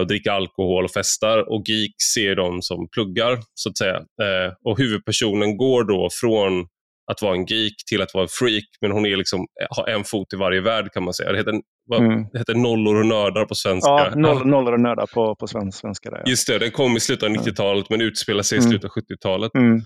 [0.00, 1.52] och dricker alkohol och festar.
[1.52, 3.96] Och Geeks är de som pluggar, så att säga.
[3.96, 6.66] Eh, och huvudpersonen går då från
[7.10, 10.04] att vara en geek till att vara en freak, men hon är liksom, har en
[10.04, 11.32] fot i varje värld kan man säga.
[11.32, 11.54] Det heter,
[11.86, 12.26] vad, mm.
[12.32, 13.90] det heter Nollor och nördar på svenska.
[13.90, 16.10] Ja, noll, Nollor och nördar på, på svenska.
[16.10, 16.30] Där, ja.
[16.30, 18.70] Just det, den kom i slutet av 90-talet men utspelar sig i mm.
[18.70, 19.54] slutet av 70-talet.
[19.54, 19.80] Mm.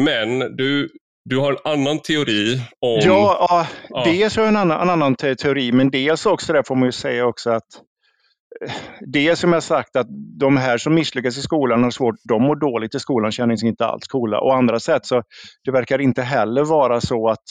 [0.00, 0.88] Men du,
[1.24, 3.00] du har en annan teori om...
[3.02, 4.04] Ja, ja, ja.
[4.04, 6.92] dels har jag en annan, en annan teori, men dels också där får man ju
[6.92, 7.68] säga också att
[9.00, 10.06] Dels som jag sagt att
[10.38, 13.68] de här som misslyckas i skolan har svårt, de mår dåligt i skolan, känner sig
[13.68, 14.40] inte alls coola.
[14.40, 15.22] Och andra sätt så
[15.64, 17.44] det verkar inte heller vara så att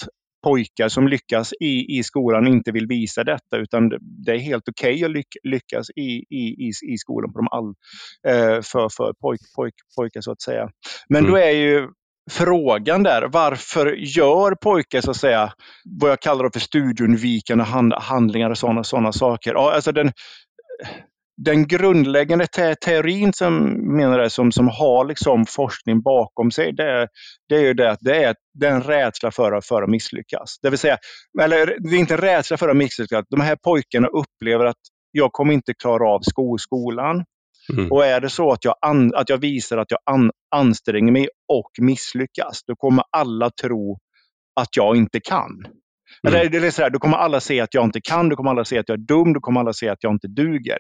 [0.44, 3.90] pojkar som lyckas i, i skolan inte vill visa detta utan
[4.26, 7.74] det är helt okej okay att lyck, lyckas i, i, i, skolan på de all,
[8.28, 10.70] eh, för, för pojk, pojk, pojkar så att säga.
[11.10, 11.32] Men mm.
[11.32, 11.88] då är ju
[12.32, 13.28] frågan där.
[13.28, 15.54] Varför gör pojkar så att säga
[16.00, 19.54] vad jag kallar för studieundvikande hand, handlingar och sådana såna saker?
[19.54, 20.12] Ja, alltså den,
[21.38, 23.64] den grundläggande te teorin som,
[23.98, 27.08] menar det, som, som har liksom forskning bakom sig, det,
[27.50, 30.60] det är ju det att det är, det är en rädsla för, för att misslyckas.
[30.62, 30.98] Det vill säga,
[31.42, 33.26] eller det är inte en rädsla för att misslyckas.
[33.30, 34.78] De här pojkarna upplever att
[35.12, 37.26] jag kommer inte klara av sko skolan.
[37.74, 37.92] Mm.
[37.92, 41.30] Och är det så att jag, an, att jag visar att jag an, anstränger mig
[41.48, 43.98] och misslyckas, då kommer alla tro
[44.60, 45.68] att jag inte kan.
[46.28, 46.52] Mm.
[46.52, 48.66] Det är så här, då kommer alla se att jag inte kan, då kommer alla
[48.66, 50.78] se att jag är dum, då kommer alla se att jag inte duger.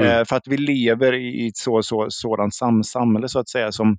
[0.00, 0.10] Mm.
[0.10, 3.72] Eh, för att vi lever i ett så, så, sådant sam samhälle, så att säga,
[3.72, 3.96] som,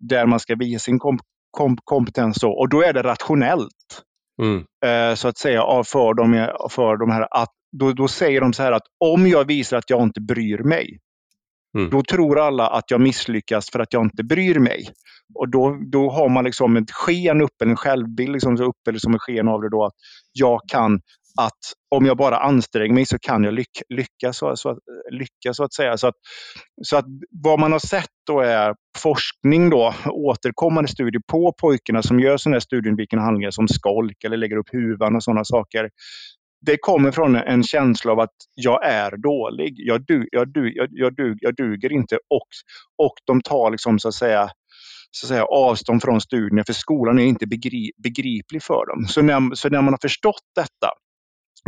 [0.00, 1.18] där man ska visa sin kom,
[1.50, 2.40] kom, kompetens.
[2.40, 4.02] Så, och då är det rationellt.
[4.42, 4.64] Mm.
[4.84, 8.62] Eh, så att säga för de, för de här att då, då säger de så
[8.62, 10.98] här att om jag visar att jag inte bryr mig,
[11.76, 11.90] Mm.
[11.90, 14.88] Då tror alla att jag misslyckas för att jag inte bryr mig.
[15.34, 19.12] Och då, då har man liksom ett sken uppe, en självbild liksom uppe, eller som
[19.12, 19.94] en sken av det då att
[20.32, 21.00] jag kan
[21.40, 21.58] att
[21.90, 24.78] om jag bara anstränger mig så kan jag lyck, lyckas, så, så,
[25.10, 25.96] lyckas så att säga.
[25.96, 26.14] Så att,
[26.82, 32.20] så att vad man har sett då är forskning, då, återkommande studier på pojkarna som
[32.20, 35.90] gör sådana här studieundvikande handlingar som skolk eller lägger upp huvan och sådana saker
[36.66, 39.74] det kommer från en känsla av att jag är dålig.
[39.76, 42.16] Jag, du, jag, du, jag, jag, dug, jag duger inte.
[42.16, 42.48] Och,
[43.06, 44.50] och de tar liksom, så att säga,
[45.10, 49.06] så att säga, avstånd från studierna för skolan är inte begri, begriplig för dem.
[49.08, 50.90] Så när, så när man har förstått detta,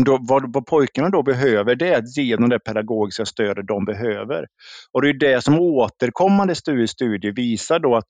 [0.04, 3.84] då, vad, vad pojkarna då behöver det är att ge dem det pedagogiska stödet de
[3.84, 4.46] behöver.
[4.92, 6.54] Och det är det som återkommande
[6.88, 8.06] studier visar då att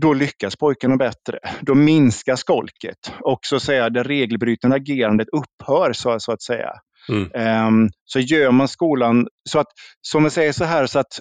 [0.00, 1.38] då lyckas pojkarna bättre.
[1.60, 6.72] Då minskar skolket och så att säga, det regelbrytande agerandet upphör så, så att säga.
[7.08, 7.66] Mm.
[7.66, 9.66] Um, så gör man skolan så att,
[10.00, 11.18] som jag säger så här, så att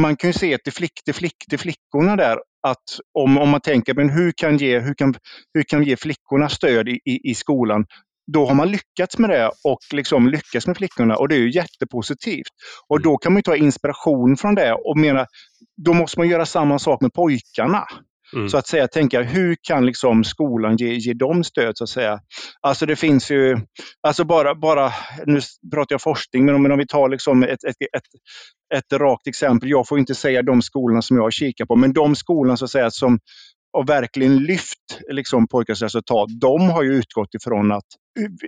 [0.00, 3.60] man kan ju se till, flick, till, flick, till flickorna där att om, om man
[3.60, 5.14] tänker, men hur kan ge, hur kan,
[5.54, 7.86] hur kan ge flickorna stöd i, i, i skolan?
[8.32, 11.50] Då har man lyckats med det och liksom lyckats med flickorna och det är ju
[11.50, 12.52] jättepositivt.
[12.88, 13.02] Och mm.
[13.02, 15.26] då kan man ta inspiration från det och mena,
[15.84, 17.84] då måste man göra samma sak med pojkarna.
[18.36, 18.48] Mm.
[18.48, 22.20] Så att säga, tänka hur kan liksom skolan ge, ge dem stöd så att säga.
[22.60, 23.58] Alltså det finns ju,
[24.00, 24.92] alltså bara, bara
[25.26, 25.40] nu
[25.74, 28.02] pratar jag forskning, men om, men om vi tar liksom ett, ett, ett,
[28.74, 29.70] ett rakt exempel.
[29.70, 32.70] Jag får inte säga de skolorna som jag kikar på, men de skolorna så att
[32.70, 33.18] säga som
[33.78, 37.84] och verkligen lyft liksom, pojkars resultat, de har ju utgått ifrån att,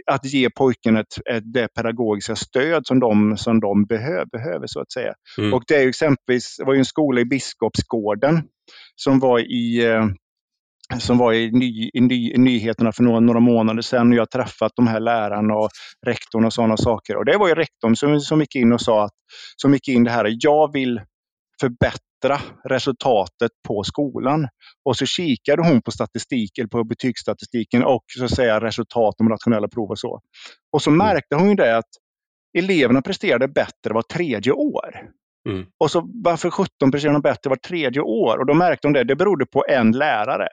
[0.06, 4.80] att ge pojkarna ett, ett, det pedagogiska stöd som de, som de behöver, behöver, så
[4.80, 5.14] att säga.
[5.38, 5.54] Mm.
[5.54, 8.42] Och det är exempelvis, det var ju en skola i Biskopsgården
[8.96, 10.06] som var i eh,
[10.98, 14.12] som var i, ny, i, ny, i, nyheterna för några, några månader sedan.
[14.12, 15.70] Jag har träffat de här lärarna och
[16.06, 17.16] rektorn och sådana saker.
[17.16, 19.12] Och det var ju rektorn som, som gick in och sa att,
[19.56, 21.00] som gick in det här, jag vill
[21.60, 24.48] förbättra förbättra resultatet på skolan.
[24.84, 29.26] Och så kikade hon på statistik, eller på betygsstatistiken och så att säga resultat om
[29.26, 30.20] nationella prov och så.
[30.72, 30.98] Och så mm.
[30.98, 31.88] märkte hon ju det att
[32.58, 34.90] eleverna presterade bättre var tredje år.
[35.48, 35.66] Mm.
[35.80, 38.38] Och så varför 17 presterade de bättre var tredje år?
[38.38, 40.48] Och då märkte hon det, det berodde på en lärare.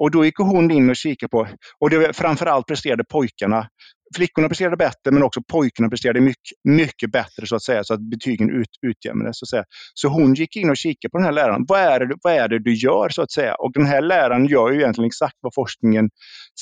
[0.00, 1.48] Och då gick hon in och kikade på,
[1.80, 3.68] och det, framförallt presterade pojkarna
[4.14, 8.00] flickorna presterade bättre, men också pojkarna presterade mycket, mycket bättre så att säga, så att
[8.00, 9.38] betygen ut, utjämnades.
[9.38, 9.64] Så, att säga.
[9.94, 11.64] så hon gick in och kikade på den här läraren.
[11.68, 13.08] Vad är, det, vad är det du gör?
[13.08, 13.54] så att säga?
[13.54, 16.10] Och den här läraren gör ju egentligen exakt vad forskningen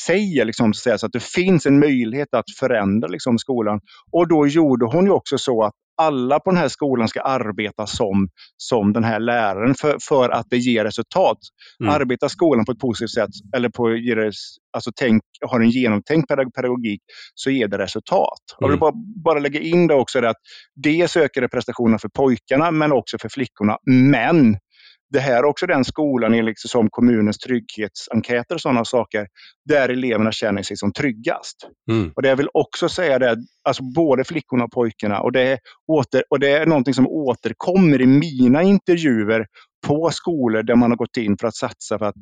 [0.07, 3.81] säger, liksom, så, att, säga, så att det finns en möjlighet att förändra liksom, skolan.
[4.13, 7.87] Och då gjorde hon ju också så att alla på den här skolan ska arbeta
[7.87, 11.39] som, som den här läraren för, för att det ger resultat.
[11.81, 11.95] Mm.
[11.95, 14.33] Arbetar skolan på ett positivt sätt eller på, det,
[14.73, 17.01] alltså tänk, har en genomtänkt pedagogik
[17.35, 18.41] så ger det resultat.
[18.51, 18.59] Mm.
[18.59, 18.93] Jag vill bara,
[19.25, 20.37] bara lägga in det också, att
[20.75, 23.79] dels ökar det prestationerna för pojkarna men också för flickorna.
[23.87, 24.57] Men
[25.13, 29.27] det här är också den skolan enligt som kommunens trygghetsenkäter och sådana saker,
[29.69, 31.57] där eleverna känner sig som tryggast.
[31.91, 32.13] Mm.
[32.17, 35.59] Och det jag vill också säga det, alltså både flickorna och pojkarna, och det, är
[35.93, 39.47] åter, och det är någonting som återkommer i mina intervjuer
[39.87, 41.99] på skolor där man har gått in för att satsa.
[41.99, 42.15] För att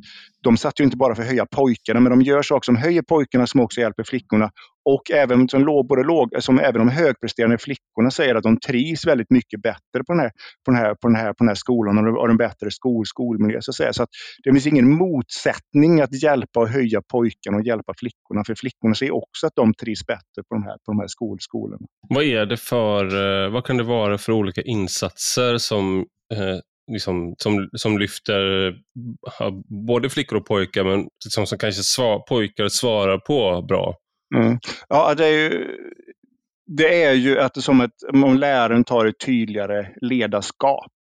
[0.43, 3.03] de satsar ju inte bara för att höja pojkarna, men de gör saker som höjer
[3.03, 4.51] pojkarna som också hjälper flickorna.
[4.85, 9.07] Och även som låg, både låg, som även de högpresterande flickorna säger att de trivs
[9.07, 10.31] väldigt mycket bättre på den här,
[10.65, 13.07] på den här, på den här, på den här skolan och har en bättre skol,
[13.07, 13.59] skolmiljö.
[13.61, 13.93] Så, att säga.
[13.93, 14.09] så att
[14.45, 18.45] det finns ingen motsättning att hjälpa och höja pojkarna och hjälpa flickorna.
[18.47, 21.37] För flickorna ser också att de trivs bättre på de här, på de här skol,
[21.41, 21.87] skolorna.
[22.09, 26.59] Vad är det för, eh, vad kan det vara för olika insatser som eh,
[26.93, 28.75] liksom, som, som lyfter
[29.89, 33.95] både flickor och pojkar, men liksom, som kanske svar, pojkar svarar på bra.
[34.37, 34.59] Mm.
[34.89, 35.67] Ja, det är ju,
[36.67, 40.93] det är ju att det som ett, om läraren tar ett tydligare ledarskap.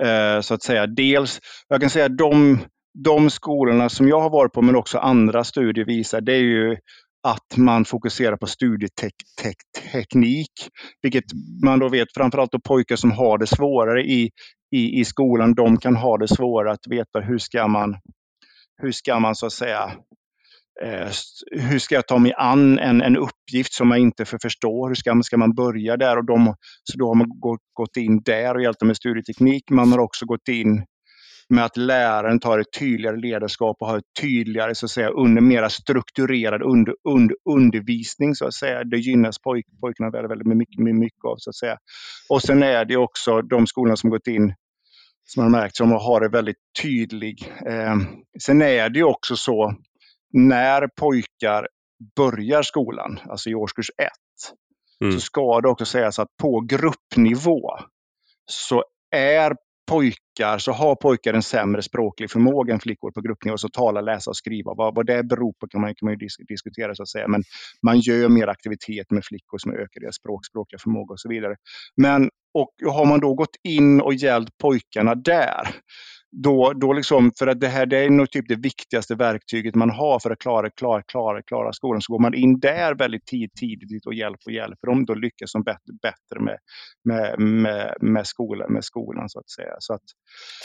[0.00, 0.86] Eh, så att säga.
[0.86, 2.58] Dels, jag kan säga de,
[3.04, 6.76] de skolorna som jag har varit på, men också andra studier visar, det är ju
[7.28, 10.52] att man fokuserar på studieteknik,
[11.02, 11.24] vilket
[11.64, 14.30] man då vet framförallt då pojkar som har det svårare i,
[14.72, 17.96] i, i skolan, de kan ha det svårare att veta hur ska man,
[18.82, 19.92] hur ska man så att säga
[20.82, 21.08] eh,
[21.50, 24.88] hur ska jag ta mig an en, en uppgift som jag inte för förstår?
[24.88, 26.18] Hur ska, ska man börja där?
[26.18, 26.54] Och de,
[26.84, 29.70] så då har man gått, gått in där och hjälpt dem med studieteknik.
[29.70, 30.84] Man har också gått in
[31.48, 35.42] med att läraren tar ett tydligare ledarskap och har ett tydligare, så att säga, under,
[35.42, 38.34] mera strukturerad under, under, undervisning.
[38.34, 38.84] Så att säga.
[38.84, 41.36] Det gynnas pojk, pojkarna väldigt, väldigt mycket, mycket av.
[41.38, 41.78] Så att säga.
[42.28, 44.54] Och sen är det också de skolorna som gått in
[45.24, 47.52] som man märkt som har det väldigt tydlig.
[47.66, 47.96] Eh,
[48.40, 49.74] sen är det också så
[50.32, 51.68] när pojkar
[52.16, 54.54] börjar skolan, alltså i årskurs ett,
[55.00, 55.12] mm.
[55.12, 57.78] så ska det också sägas att på gruppnivå
[58.46, 59.56] så är
[59.90, 63.58] pojkar, så har pojkar en sämre språklig förmåga än flickor på gruppnivå.
[63.58, 64.74] Så tala, läsa och skriva.
[64.74, 67.28] Vad, vad det beror på kan man, kan man ju dis diskutera så att säga.
[67.28, 67.42] Men
[67.82, 71.56] man gör mer aktivitet med flickor som ökar deras språk, språkliga förmåga och så vidare.
[71.96, 75.68] Men och har man då gått in och hjälpt pojkarna där,
[76.32, 79.90] då, då liksom, för att det här det är nog typ det viktigaste verktyget man
[79.90, 82.02] har för att klara, klara, klara, klara skolan.
[82.02, 85.52] Så går man in där väldigt tidigt, tidigt och hjälper och hjälper dem, då lyckas
[85.52, 86.58] de bättre, bättre med,
[87.04, 89.74] med, med, med, skolan, med skolan så att säga.
[89.78, 90.02] Så att,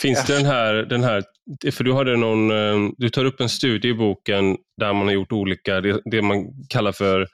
[0.02, 1.24] Finns det den här, den här,
[1.72, 5.14] för du, hade någon, eh, du tar upp en studie i boken där man har
[5.14, 7.28] gjort olika, det, det man kallar för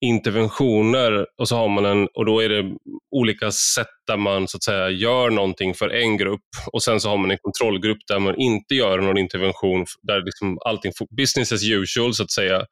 [0.00, 2.76] interventioner och så har man en, och då är det
[3.10, 7.08] olika sätt där man så att säga gör någonting för en grupp och sen så
[7.08, 11.64] har man en kontrollgrupp där man inte gör någon intervention, där liksom allting business as
[11.64, 12.66] usual så att säga.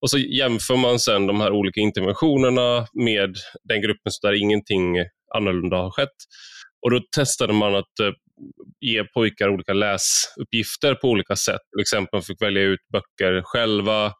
[0.00, 3.36] Och så jämför man sen de här olika interventionerna med
[3.68, 4.96] den gruppen där ingenting
[5.34, 6.16] annorlunda har skett.
[6.82, 8.12] Och då testade man att eh,
[8.80, 11.60] ge pojkar olika läsuppgifter på olika sätt.
[11.72, 14.12] Till exempel fick välja ut böcker själva,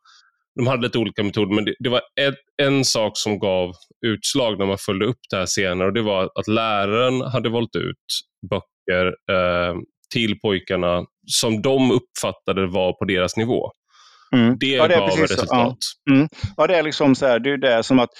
[0.59, 3.73] de hade lite olika metoder, men det, det var ett, en sak som gav
[4.07, 7.77] utslag när man följde upp det här senare och det var att läraren hade valt
[7.77, 8.07] ut
[8.51, 9.75] böcker eh,
[10.13, 13.71] till pojkarna som de uppfattade var på deras nivå.
[14.37, 14.57] Mm.
[14.61, 15.77] Det, ja, det gav resultat.
[16.05, 16.15] Ja.
[16.15, 16.29] Mm.
[16.57, 18.11] ja, det är liksom så här, det är det som att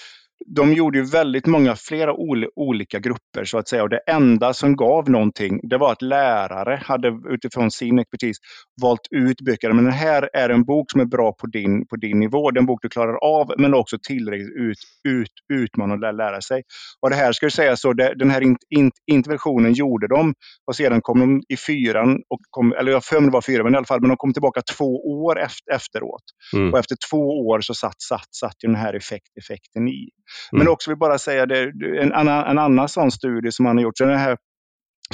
[0.47, 2.15] de gjorde ju väldigt många, flera
[2.57, 3.83] olika grupper så att säga.
[3.83, 8.37] Och det enda som gav någonting, det var att lärare hade utifrån sin expertis
[8.83, 9.73] valt ut böcker.
[9.73, 12.51] Men den här är en bok som är bra på din, på din nivå.
[12.51, 16.63] Den bok du klarar av, men också tillräckligt ut, ut, utmanande att lära sig.
[17.01, 20.35] Och det här ska jag säga så, det, den här in, in, interventionen gjorde de
[20.67, 23.75] och sedan kom de i fyran, och kom, eller jag för det var fyra, men
[23.75, 26.23] i alla fall, men de kom tillbaka två år efter, efteråt.
[26.57, 26.73] Mm.
[26.73, 30.09] Och efter två år så satt, satt, satt den här effekt, effekten i.
[30.53, 30.73] Men mm.
[30.73, 33.99] också vill bara säga det, en, annan, en annan sån studie som man har gjort.
[33.99, 34.37] Så, den här,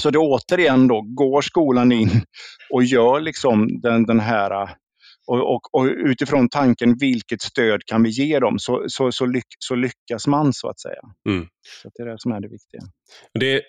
[0.00, 2.10] så det återigen då, går skolan in
[2.70, 4.68] och gör liksom den, den här
[5.26, 9.46] och, och, och, utifrån tanken vilket stöd kan vi ge dem så, så, så, lyck,
[9.58, 11.00] så lyckas man så att säga.
[11.28, 11.46] Mm.
[11.82, 12.80] Så det är det som är det viktiga.
[13.34, 13.62] Det,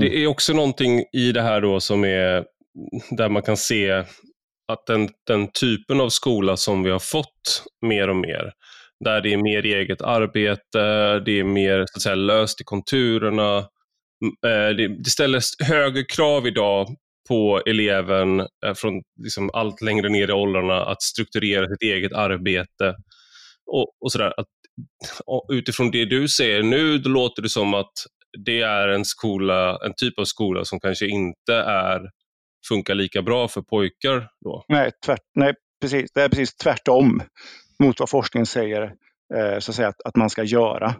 [0.00, 0.22] det mm.
[0.22, 2.44] är också någonting i det här då som är
[3.10, 4.04] där man kan se
[4.72, 8.52] att den, den typen av skola som vi har fått mer och mer,
[9.04, 13.58] där det är mer eget arbete, det är mer så att säga, löst i konturerna.
[14.46, 16.96] Eh, det ställs högre krav idag
[17.28, 22.94] på eleven eh, från liksom allt längre ner i åldrarna att strukturera sitt eget arbete.
[23.66, 24.34] Och, och sådär.
[24.36, 24.46] Att,
[25.26, 27.92] och utifrån det du säger nu, då låter det som att
[28.44, 32.00] det är en skola, en typ av skola som kanske inte är,
[32.68, 34.64] funkar lika bra för pojkar då?
[34.68, 36.12] Nej, tvärt, nej precis.
[36.12, 37.22] det är precis tvärtom
[37.82, 38.82] mot vad forskningen säger
[39.34, 40.94] eh, så att, säga, att, att man ska göra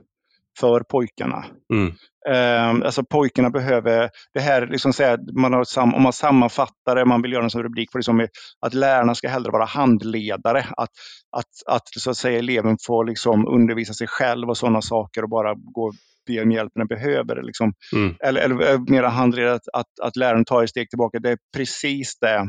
[0.61, 1.45] för pojkarna.
[1.73, 1.93] Mm.
[2.29, 7.05] Eh, alltså pojkarna behöver, det här liksom säga, man har sam, om man sammanfattar det,
[7.05, 8.29] man vill göra en sån rubrik på det som
[8.61, 10.67] att lärarna ska hellre vara handledare.
[10.77, 10.91] Att,
[11.37, 15.29] att, att så att säga, eleven får liksom undervisa sig själv och sådana saker och
[15.29, 15.93] bara gå
[16.27, 17.43] be om hjälp när den behöver.
[17.43, 17.73] Liksom.
[17.93, 18.15] Mm.
[18.21, 21.19] Eller, eller mera handledare, att, att, att läraren tar ett steg tillbaka.
[21.19, 22.47] Det är precis det.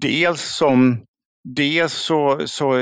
[0.00, 1.04] Dels som
[1.44, 2.78] Dels så, så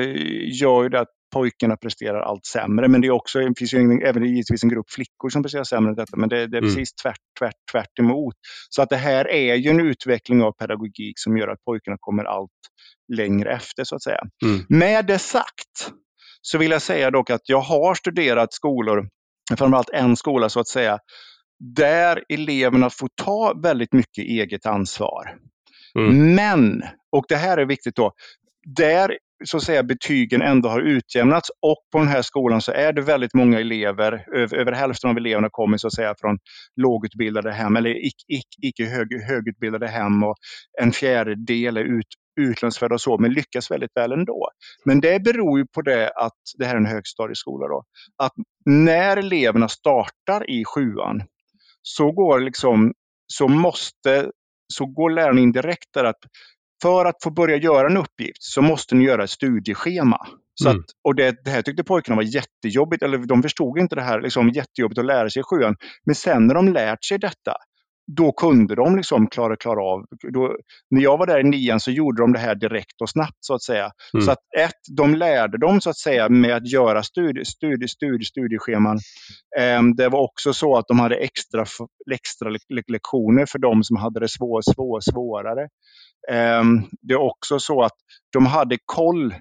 [0.61, 2.89] gör det att pojkarna presterar allt sämre.
[2.89, 5.65] Men det, är också, det finns ju en, även givetvis en grupp flickor som presterar
[5.65, 6.17] sämre än detta.
[6.17, 6.75] Men det, det är mm.
[6.75, 8.35] precis tvärt, tvärt, tvärt emot.
[8.69, 12.25] Så att det här är ju en utveckling av pedagogik som gör att pojkarna kommer
[12.25, 12.51] allt
[13.17, 14.21] längre efter så att säga.
[14.45, 14.67] Mm.
[14.69, 15.93] Med det sagt
[16.43, 19.09] så vill jag säga dock att jag har studerat skolor,
[19.59, 20.99] framförallt en skola så att säga,
[21.77, 25.37] där eleverna får ta väldigt mycket eget ansvar.
[25.99, 26.35] Mm.
[26.35, 26.83] Men,
[27.13, 28.13] och det här är viktigt då,
[28.67, 32.93] där så att säga betygen ändå har utjämnats och på den här skolan så är
[32.93, 36.39] det väldigt många elever, över, över hälften av eleverna kommer så att säga från
[36.77, 40.35] lågutbildade hem eller icke, icke, icke hög, högutbildade hem och
[40.81, 42.07] en fjärdedel är ut,
[42.41, 44.49] utlandsfödda och så, men lyckas väldigt väl ändå.
[44.85, 47.85] Men det beror ju på det att det här är en högstadieskola då.
[48.23, 48.33] Att
[48.65, 51.23] när eleverna startar i sjuan
[51.83, 52.93] så går liksom
[53.27, 54.31] så måste
[54.73, 56.19] så går läraren in direkt där att
[56.83, 60.27] för att få börja göra en uppgift så måste ni göra ett studieschema.
[60.55, 60.81] Så mm.
[60.81, 64.21] att, och det, det, här tyckte pojkarna var jättejobbigt, eller de förstod inte det här,
[64.21, 65.77] liksom, jättejobbigt att lära sig i sjuan.
[66.07, 67.55] Men sen när de lärt sig detta,
[68.17, 70.05] då kunde de liksom klara, klara av.
[70.33, 70.57] Då,
[70.91, 73.55] när jag var där i nian så gjorde de det här direkt och snabbt så
[73.55, 73.91] att säga.
[74.15, 74.27] Mm.
[74.27, 78.25] Så att ett, de lärde dem så att säga med att göra studie, studie, studie,
[78.25, 78.99] studiescheman.
[79.59, 81.65] Eh, det var också så att de hade extra,
[82.13, 82.51] extra
[82.89, 85.69] lektioner för de som hade det svår, svår, svårare.
[86.31, 87.97] Ehm, det är också så att
[88.33, 89.35] de hade koll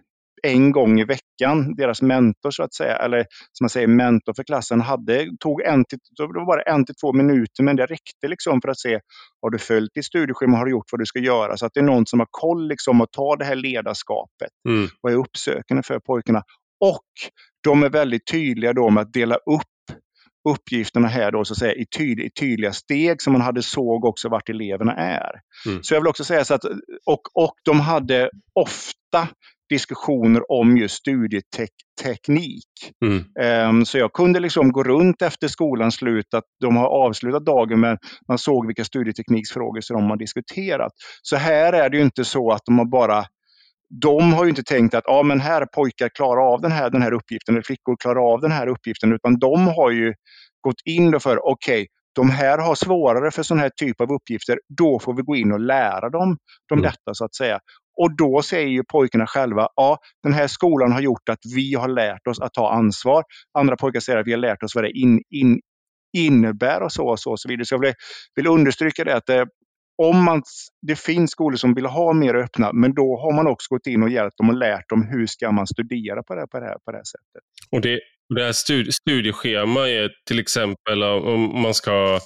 [0.43, 1.75] en gång i veckan.
[1.75, 5.85] Deras mentor, så att säga, eller som man säger mentor för klassen, hade, tog en
[5.85, 8.99] till, det var bara en till två minuter, men det räckte liksom för att se,
[9.41, 11.57] har du följt ditt studieschema, har du gjort vad du ska göra?
[11.57, 14.89] Så att det är någon som har koll liksom och tar det här ledarskapet mm.
[15.01, 16.43] och är uppsökande för pojkarna.
[16.79, 17.05] Och
[17.63, 19.63] de är väldigt tydliga då med att dela upp
[20.49, 24.05] uppgifterna här då, så att säga, i, tyd i tydliga steg som man hade såg
[24.05, 25.31] också vart eleverna är.
[25.65, 25.83] Mm.
[25.83, 26.65] Så jag vill också säga så att,
[27.05, 29.27] och, och de hade ofta
[29.69, 32.65] diskussioner om just studieteknik.
[33.05, 33.25] Mm.
[33.69, 37.79] Um, så jag kunde liksom gå runt efter skolans slut, att de har avslutat dagen,
[37.79, 37.97] men
[38.27, 40.91] man såg vilka studietekniksfrågor som de har diskuterat.
[41.21, 43.25] Så här är det ju inte så att de har bara
[44.01, 47.01] de har ju inte tänkt att ja, men här pojkar klarar av den här, den
[47.01, 50.13] här uppgiften, eller flickor klarar av den här uppgiften, utan de har ju
[50.61, 54.59] gått in för, okej, okay, de här har svårare för sån här typ av uppgifter,
[54.77, 56.37] då får vi gå in och lära dem,
[56.69, 56.81] dem mm.
[56.81, 57.59] detta så att säga.
[58.01, 61.87] Och då säger ju pojkarna själva, ja, den här skolan har gjort att vi har
[61.87, 63.23] lärt oss att ta ansvar.
[63.59, 65.59] Andra pojkar säger att vi har lärt oss vad det in, in,
[66.17, 67.65] innebär och så och så, och så vidare.
[67.65, 67.93] Så jag vill,
[68.35, 69.47] vill understryka det att det,
[70.01, 70.43] om man,
[70.87, 74.03] det finns skolor som vill ha mer öppna, men då har man också gått in
[74.03, 76.77] och hjälpt dem och lärt dem hur ska man studera på det, på det, här,
[76.85, 77.43] på det här sättet.
[77.71, 77.99] Och det,
[78.35, 82.19] det här studi studieschema är till exempel om man ska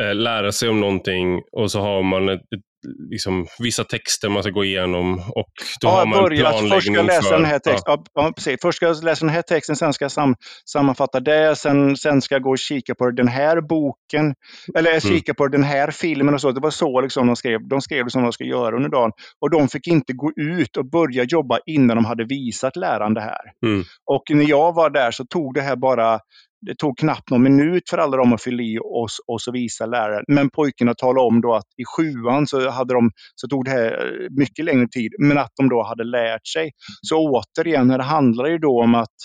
[0.00, 2.69] eh, lära sig om någonting och så har man ett, ett
[3.10, 5.46] liksom, vissa texter man ska gå igenom och
[5.80, 7.82] då ja, har man börja, planläggning först ska jag läsa för, den här texten.
[7.86, 8.04] Ja.
[8.14, 8.58] Ja, precis.
[8.62, 10.34] Först ska jag läsa den här texten, sen ska jag sam,
[10.72, 14.34] sammanfatta det, sen, sen ska jag gå och kika på den här boken,
[14.74, 15.00] eller mm.
[15.00, 16.52] kika på den här filmen och så.
[16.52, 17.68] Det var så liksom de skrev.
[17.68, 19.10] De skrev det som de ska göra under dagen.
[19.40, 23.20] Och de fick inte gå ut och börja jobba innan de hade visat läraren det
[23.20, 23.40] här.
[23.66, 23.84] Mm.
[24.06, 26.20] Och när jag var där så tog det här bara
[26.66, 29.86] det tog knappt någon minut för alla dem att fylla i och, och så visa
[29.86, 30.24] läraren.
[30.28, 33.92] Men pojkarna talade om då att i sjuan så, hade de, så tog det här
[33.92, 36.70] eh, mycket längre tid, men att de då hade lärt sig.
[37.02, 39.16] Så återigen, det handlar ju då om att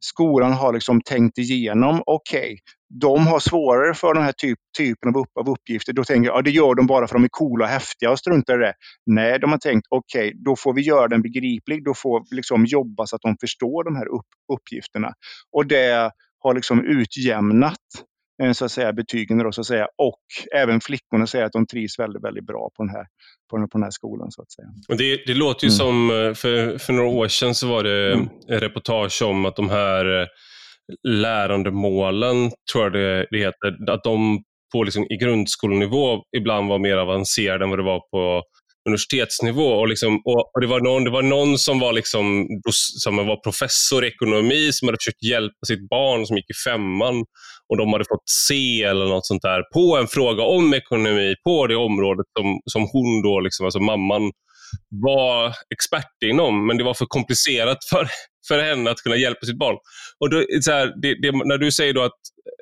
[0.00, 2.56] skolan har liksom tänkt igenom, okej, okay,
[3.00, 5.92] de har svårare för den här typ, typen av, upp, av uppgifter.
[5.92, 8.10] Då tänker jag, ja, det gör de bara för att de är coola och häftiga
[8.10, 8.74] och struntar i det.
[9.06, 11.84] Nej, de har tänkt, okej, okay, då får vi göra den begriplig.
[11.84, 15.12] Då får vi liksom jobba så att de förstår de här upp, uppgifterna.
[15.52, 16.10] Och det
[16.46, 17.78] har liksom utjämnat
[18.42, 19.88] eh, så att säga, betygen då, så att säga.
[19.98, 20.22] och
[20.54, 23.06] även flickorna säger att de trivs väldigt, väldigt bra på den här,
[23.50, 24.30] på den, på den här skolan.
[24.30, 24.68] så att säga.
[24.88, 25.78] Och det, det låter ju mm.
[25.78, 28.28] som, eh, för, för några år sedan så var det mm.
[28.48, 30.26] reportage om att de här eh,
[31.08, 34.42] lärandemålen, tror jag det, det heter, att de
[34.72, 38.42] på liksom, i grundskolenivå ibland var mer avancerade än vad det var på
[38.86, 39.68] universitetsnivå.
[39.68, 44.04] Och, liksom, och, det, var någon, det var någon som var, liksom, som var professor
[44.04, 47.24] i ekonomi som hade försökt hjälpa sitt barn som gick i femman
[47.68, 51.66] och de hade fått C eller något sånt där på en fråga om ekonomi på
[51.66, 54.32] det området som, som hon då, liksom, alltså mamman,
[54.90, 58.08] var expert inom, men det var för komplicerat för,
[58.48, 59.76] för henne att kunna hjälpa sitt barn.
[60.20, 62.20] Och då, så här, det, det, när du säger då att,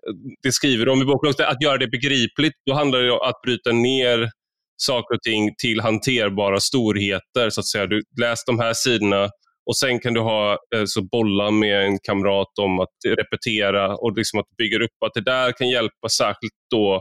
[0.09, 3.43] eh, det skriver om i boken, att göra det begripligt, då handlar det om att
[3.43, 4.31] bryta ner
[4.77, 7.51] saker och ting till hanterbara storheter.
[7.51, 7.87] så att säga.
[7.87, 9.31] Du läs de här sidorna
[9.67, 14.17] och sen kan du ha, eh, så bolla med en kamrat om att repetera och
[14.17, 16.95] liksom att bygga upp att det där kan hjälpa särskilt då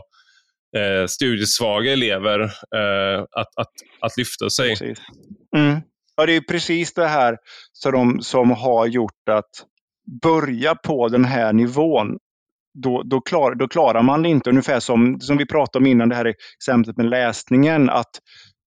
[0.76, 2.40] eh, studiesvaga elever
[2.76, 4.94] eh, att, att, att lyfta sig.
[5.56, 5.80] Mm.
[6.16, 7.36] Ja, det är precis det här
[7.72, 9.50] som, de, som har gjort att
[10.22, 12.18] börja på den här nivån
[12.82, 14.50] då, då, klar, då klarar man det inte.
[14.50, 17.90] Ungefär som, som vi pratade om innan, det här exemplet med läsningen.
[17.90, 18.10] Att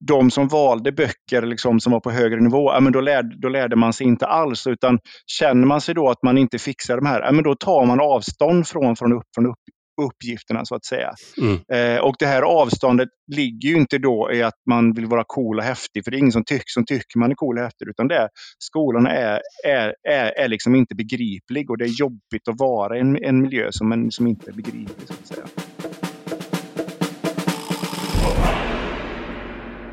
[0.07, 3.49] de som valde böcker liksom, som var på högre nivå, ja, men då, lärde, då
[3.49, 4.67] lärde man sig inte alls.
[4.67, 7.85] Utan känner man sig då att man inte fixar de här, ja, men då tar
[7.85, 9.59] man avstånd från, från, upp, från upp,
[10.01, 11.13] uppgifterna så att säga.
[11.41, 11.59] Mm.
[11.73, 15.57] Eh, och det här avståndet ligger ju inte då i att man vill vara cool
[15.57, 17.87] och häftig, för det är ingen som tycker, som tycker man är cool och häftig,
[17.87, 18.29] utan det är,
[18.59, 22.99] skolan är, är, är, är liksom inte begriplig och det är jobbigt att vara i
[22.99, 25.07] en, en miljö som, en, som inte är begriplig.
[25.07, 25.66] så att säga.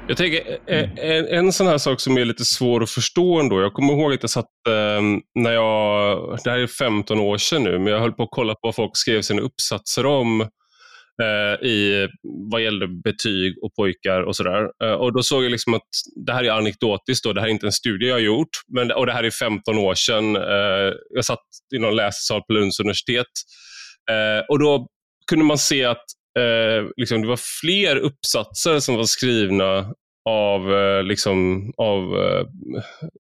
[0.09, 0.97] Jag tänker, eh, mm.
[0.97, 3.61] en, en sån här sak som är lite svår att förstå ändå.
[3.61, 5.03] Jag kommer ihåg att jag satt, eh,
[5.35, 8.53] när jag, det här är 15 år sedan nu, men jag höll på att kolla
[8.55, 10.41] på vad folk skrev sina uppsatser om
[11.23, 12.09] eh, i,
[12.51, 14.71] vad gällde betyg och pojkar och sådär.
[14.85, 15.89] Eh, och då såg jag liksom att
[16.27, 18.93] det här är anekdotiskt, då, det här är inte en studie jag har gjort, men,
[18.93, 20.37] och det här är 15 år sedan.
[20.37, 21.45] Eh, jag satt
[21.75, 23.33] i någon läsesal på Lunds universitet
[24.11, 24.87] eh, och då
[25.31, 26.05] kunde man se att
[26.39, 29.95] eh, liksom, det var fler uppsatser som var skrivna
[30.31, 32.47] av, eh, liksom, av eh,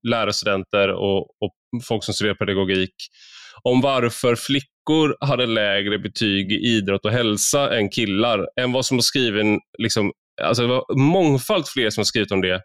[0.09, 2.95] lärarstudenter och, och folk som studerar pedagogik
[3.63, 8.97] om varför flickor hade lägre betyg i idrott och hälsa än killar, än vad som
[8.97, 10.13] var skriven, liksom,
[10.43, 12.61] alltså det var mångfalt fler som har skrivit om det,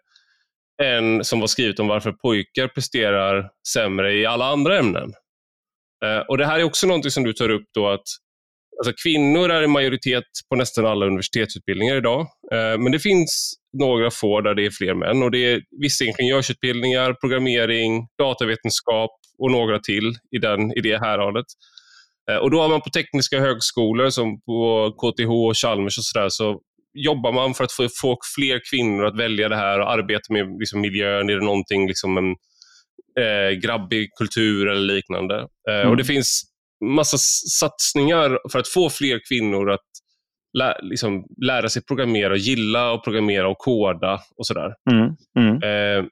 [0.82, 5.12] än som var skrivet om varför pojkar presterar sämre i alla andra ämnen.
[6.04, 8.06] Eh, och Det här är också något som du tar upp då att
[8.80, 12.20] Alltså kvinnor är i majoritet på nästan alla universitetsutbildningar idag.
[12.52, 15.22] Eh, men det finns några få där det är fler män.
[15.22, 21.46] Och det är vissa ingenjörsutbildningar, programmering, datavetenskap och några till i, den, i det häradet.
[22.30, 26.28] Eh, och då har man på tekniska högskolor som på KTH och Chalmers och sådär
[26.28, 26.60] så
[26.94, 30.46] jobbar man för att få, få fler kvinnor att välja det här och arbeta med
[30.58, 31.30] liksom, miljön.
[31.30, 32.30] Är det någonting, liksom en
[33.24, 35.46] eh, grabbig kultur eller liknande?
[35.70, 35.90] Eh, mm.
[35.90, 36.49] Och Det finns
[36.84, 37.18] massa
[37.60, 39.80] satsningar för att få fler kvinnor att
[40.58, 44.74] lä liksom, lära sig programmera, gilla att programmera och koda och sådär.
[44.90, 45.62] Mm, mm.
[45.62, 46.04] Eh,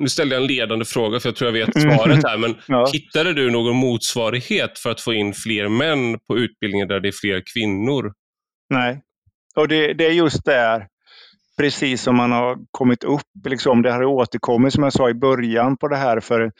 [0.00, 2.86] nu ställde jag en ledande fråga, för jag tror jag vet svaret här, men ja.
[2.92, 7.12] hittade du någon motsvarighet för att få in fler män på utbildningen där det är
[7.20, 8.12] fler kvinnor?
[8.70, 9.00] Nej,
[9.56, 10.86] och det, det är just där,
[11.58, 15.76] precis som man har kommit upp, liksom, det har återkommit som jag sa i början
[15.76, 16.52] på det här för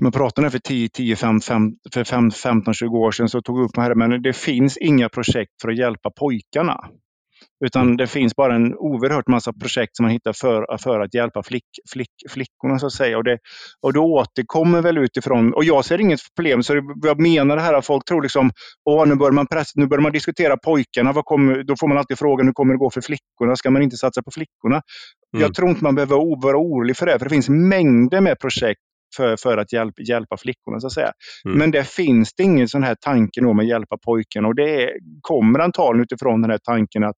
[0.00, 3.74] man pratade för 10, 10 5, 5, för 15, 20 år sedan så tog upp
[3.74, 6.80] det här, men det finns inga projekt för att hjälpa pojkarna.
[7.64, 11.42] Utan det finns bara en oerhört massa projekt som man hittar för, för att hjälpa
[11.42, 13.18] flick, flick, flickorna så att säga.
[13.18, 13.38] Och det,
[13.80, 16.62] och det återkommer väl utifrån, och jag ser inget problem.
[16.62, 18.50] Så jag menar det här att folk tror liksom,
[18.90, 21.98] åh nu börjar man, press, nu börjar man diskutera pojkarna, vad kommer, då får man
[21.98, 23.56] alltid frågan hur kommer det gå för flickorna?
[23.56, 24.82] Ska man inte satsa på flickorna?
[25.34, 25.42] Mm.
[25.42, 28.80] Jag tror inte man behöver vara orolig för det, för det finns mängder med projekt
[29.16, 30.80] för, för att hjälp, hjälpa flickorna.
[30.80, 31.12] så att säga.
[31.44, 31.58] Mm.
[31.58, 35.58] Men det finns det ingen sån här tanke om att hjälpa pojkarna och det kommer
[35.58, 37.16] antagligen utifrån den här tanken att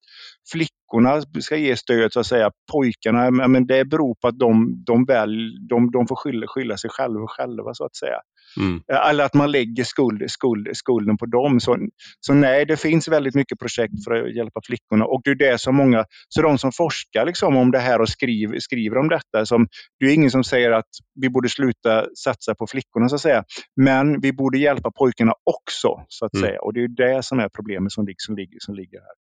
[0.53, 2.51] flickorna ska ge stöd så att säga.
[2.72, 6.90] Pojkarna, men det beror på att de, de, väl, de, de får skylla, skylla sig
[6.90, 8.20] själva, själva så att säga.
[8.57, 8.80] Mm.
[9.11, 11.61] Eller att man lägger skuld, skuld, skulden på dem.
[11.61, 11.78] Så,
[12.20, 15.04] så nej, det finns väldigt mycket projekt för att hjälpa flickorna.
[15.04, 18.09] Och det är det som många, så de som forskar liksom om det här och
[18.09, 19.66] skriver, skriver om detta, som,
[20.00, 20.90] det är ingen som säger att
[21.20, 23.44] vi borde sluta satsa på flickorna så att säga.
[23.76, 26.46] Men vi borde hjälpa pojkarna också så att mm.
[26.46, 26.61] säga.
[26.61, 29.16] Och det är det som är problemet som, som, ligger, som ligger här.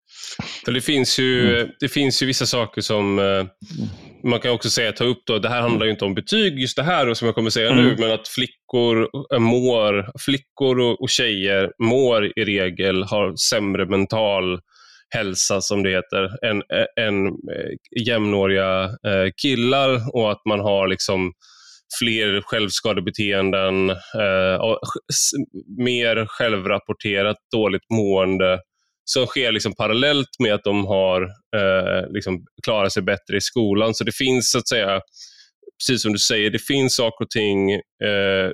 [0.64, 1.70] För det, finns ju, mm.
[1.80, 3.44] det finns ju vissa saker som eh,
[4.30, 5.22] man kan också säga ta upp.
[5.26, 5.38] Då.
[5.38, 7.70] Det här handlar ju inte om betyg, just det här och som jag kommer säga
[7.70, 7.84] mm.
[7.84, 8.61] nu, men att flickor
[9.32, 14.60] Eh, mår, flickor och, och tjejer mår i regel, har sämre mental
[15.14, 20.88] hälsa, som det heter, än, eh, än eh, jämnåriga eh, killar och att man har
[20.88, 21.32] liksom
[22.00, 24.76] fler självskadebeteenden, eh,
[25.78, 28.58] mer självrapporterat dåligt mående
[29.04, 31.22] som sker liksom parallellt med att de har
[31.56, 33.94] eh, liksom klarat sig bättre i skolan.
[33.94, 35.00] Så det finns så att säga,
[35.80, 38.50] precis som du säger, det finns saker och ting eh,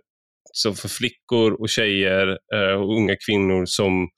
[0.53, 4.09] så för flickor och tjejer eh, och unga kvinnor som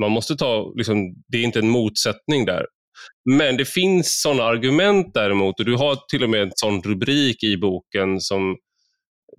[0.00, 0.96] man måste ta, liksom,
[1.28, 2.66] det är inte en motsättning där.
[3.30, 7.42] Men det finns sådana argument däremot och du har till och med en sån rubrik
[7.42, 8.56] i boken som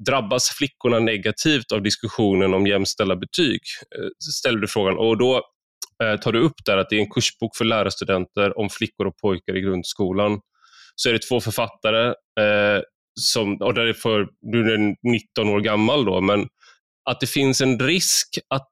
[0.08, 3.60] drabbas flickorna negativt av diskussionen om jämställda betyg?
[3.98, 4.08] Eh,
[4.40, 5.42] ställer du frågan och då
[6.04, 9.18] eh, tar du upp där att det är en kursbok för lärarstudenter om flickor och
[9.18, 10.40] pojkar i grundskolan.
[10.96, 12.08] Så är det två författare,
[12.40, 12.82] eh,
[13.20, 16.48] som, och där är för, du är 19 år gammal då, men
[17.10, 18.72] att det finns en risk att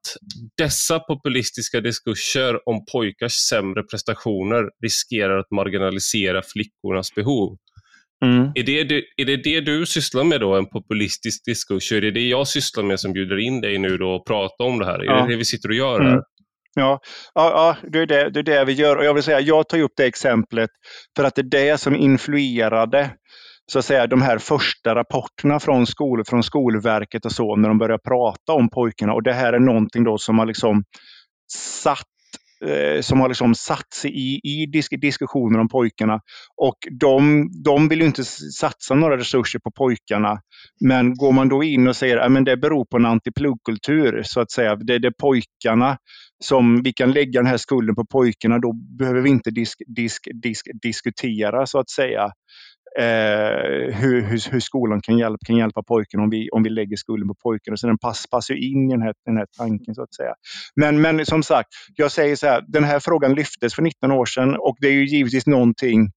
[0.56, 7.56] dessa populistiska diskurser om pojkars sämre prestationer riskerar att marginalisera flickornas behov.
[8.24, 8.52] Mm.
[8.54, 11.92] Är, det, är det det du sysslar med då, en populistisk diskurs?
[11.92, 14.78] Är det det jag sysslar med som bjuder in dig nu då och prata om
[14.78, 15.04] det här?
[15.04, 15.18] Ja.
[15.18, 16.12] Är det det vi sitter och gör här?
[16.12, 16.22] Mm.
[16.74, 17.00] Ja,
[17.34, 18.96] ja, ja det, är det, det är det vi gör.
[18.96, 20.70] Och jag vill säga, jag tar upp det exemplet
[21.16, 23.10] för att det är det som influerade
[23.72, 27.78] så att säga, de här första rapporterna från, skol, från Skolverket och så, när de
[27.78, 29.12] börjar prata om pojkarna.
[29.12, 30.84] Och det här är någonting då som har liksom
[31.82, 32.06] satt
[32.64, 36.20] eh, som har liksom satt sig i, i disk, diskussioner om pojkarna.
[36.56, 40.40] Och de, de vill inte satsa några resurser på pojkarna.
[40.80, 44.50] Men går man då in och säger att det beror på en antipluggkultur, så att
[44.50, 45.98] säga, det, det är pojkarna
[46.44, 50.28] som vi kan lägga den här skulden på pojkarna, då behöver vi inte disk, disk,
[50.42, 52.30] disk, diskutera så att säga
[52.98, 56.96] eh, hur, hur, hur, skolan kan hjälpa, kan hjälpa pojken om vi, om vi lägger
[56.96, 57.76] skulden på pojken.
[57.76, 60.34] Så den pass, passar in i den här, den här tanken så att säga.
[60.76, 64.26] Men, men som sagt, jag säger så här, den här frågan lyftes för 19 år
[64.26, 66.10] sedan och det är ju givetvis någonting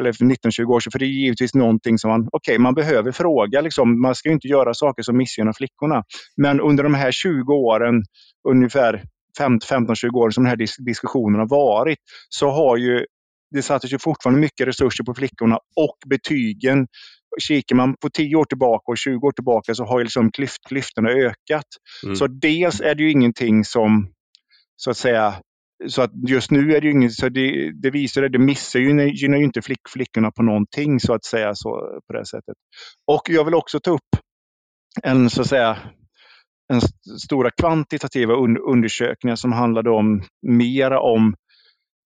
[0.00, 2.74] eller för 19-20 år sedan, för det är givetvis någonting som man, okej, okay, man
[2.74, 3.60] behöver fråga.
[3.60, 4.00] Liksom.
[4.00, 6.04] Man ska inte göra saker som missgynnar flickorna.
[6.36, 8.02] Men under de här 20 åren,
[8.48, 9.02] ungefär
[9.40, 11.98] 15-20 år som den här diskussionen har varit,
[12.28, 13.06] så har ju
[13.54, 16.86] det satsas ju fortfarande mycket resurser på flickorna och betygen.
[17.40, 20.58] Kikar man på 10 år tillbaka och 20 år tillbaka så har ju liksom klyft,
[20.68, 21.66] klyftorna ökat.
[22.04, 22.16] Mm.
[22.16, 24.08] Så dels är det ju ingenting som,
[24.76, 25.34] så att säga,
[25.88, 28.80] så att just nu är det ju inget, så det, det visar det, det missar
[28.80, 32.56] ju, gynnar ju inte flick, flickorna på någonting så att säga så, på det sättet.
[33.06, 34.16] Och jag vill också ta upp
[35.02, 35.78] en, så att säga,
[36.72, 36.80] en
[37.18, 38.34] stora kvantitativa
[38.72, 41.34] undersökningar som handlade om mera om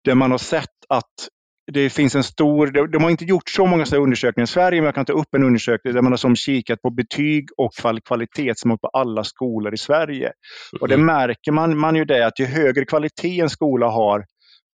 [0.04, 1.28] det man har sett att
[1.72, 4.94] det finns en stor, de har inte gjort så många undersökningar i Sverige, men jag
[4.94, 7.70] kan ta upp en undersökning där man har som kikat på betyg och
[8.04, 10.26] kvalitetsmått på alla skolor i Sverige.
[10.26, 10.80] Mm.
[10.80, 11.04] Och det mm-hmm.
[11.04, 14.24] märker man, man ju det att ju högre kvalitet en skola har,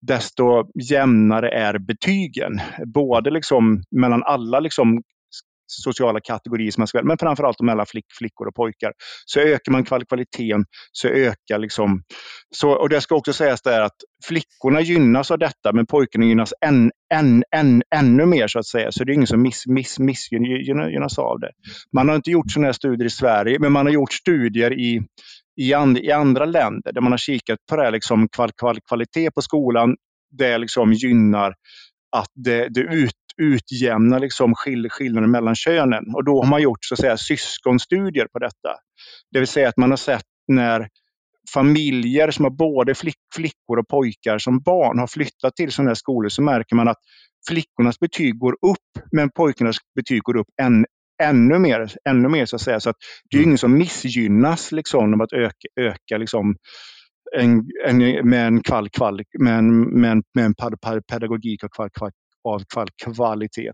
[0.07, 2.61] desto jämnare är betygen.
[2.93, 5.01] Både liksom mellan alla liksom
[5.67, 8.93] sociala kategorier som man ska men framförallt mellan flick, flickor och pojkar.
[9.25, 12.03] Så ökar man kvaliteten så ökar liksom...
[12.55, 13.95] Så, och det ska också sägas där att
[14.25, 18.91] flickorna gynnas av detta men pojkarna gynnas än, än, än, ännu mer så att säga.
[18.91, 21.51] Så det är ingen som miss, miss, missgynnas av det.
[21.95, 25.01] Man har inte gjort sådana här studier i Sverige men man har gjort studier i
[25.61, 28.79] i, and, i andra länder där man har kikat på det här, liksom, kval, kval,
[28.87, 29.95] kvalitet på skolan.
[30.37, 31.53] Det liksom gynnar
[32.17, 36.15] att det, det ut, utjämnar liksom skill, skillnaden mellan könen.
[36.15, 38.75] Och då har man gjort så att säga, syskonstudier på detta.
[39.31, 40.87] Det vill säga att man har sett när
[41.53, 45.95] familjer som har både flick, flickor och pojkar som barn har flyttat till sådana här
[45.95, 46.97] skolor så märker man att
[47.47, 50.85] flickornas betyg går upp men pojkarnas betyg går upp än,
[51.23, 51.91] ännu mer.
[52.09, 52.79] Ännu mer så att säga.
[52.79, 52.95] Så att
[53.29, 53.49] det är mm.
[53.49, 56.55] ingen som missgynnas liksom, av att öka, öka liksom,
[57.37, 57.97] en, en,
[58.29, 60.53] med en, kval, kval, med en, med en, med en
[61.11, 62.11] pedagogik och kval, kval,
[62.45, 62.61] av
[63.03, 63.71] kvalitet.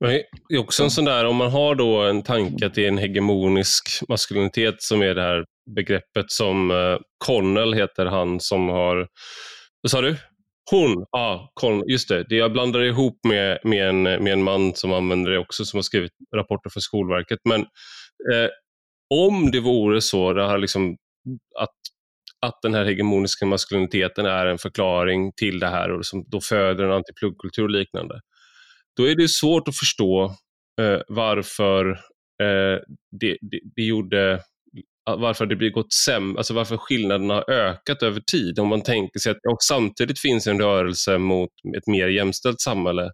[0.00, 2.88] Det är också en sån där, om man har då en tanke att det är
[2.88, 5.44] en hegemonisk maskulinitet som är det här
[5.76, 9.08] begreppet som eh, Connell heter han som har,
[9.82, 10.16] vad sa du?
[10.70, 12.24] Hon, ja, ah, Con, just det.
[12.28, 12.36] det.
[12.36, 15.82] Jag blandar ihop med, med, en, med en man som använder det också, som har
[15.82, 17.38] skrivit rapporter för Skolverket.
[17.44, 17.60] Men
[18.32, 18.48] eh,
[19.14, 20.96] om det vore så, det här liksom,
[21.58, 21.76] att
[22.46, 26.84] att den här hegemoniska maskuliniteten är en förklaring till det här och som då föder
[26.84, 28.20] en antipluggkultur och liknande.
[28.96, 30.24] Då är det svårt att förstå
[30.80, 31.90] eh, varför
[32.42, 32.80] eh,
[33.20, 34.40] det, det, det, gjorde
[35.04, 38.58] varför det blir gått sämre, alltså varför skillnaderna har ökat över tid.
[38.58, 43.04] Om man tänker sig att och samtidigt finns en rörelse mot ett mer jämställt samhälle,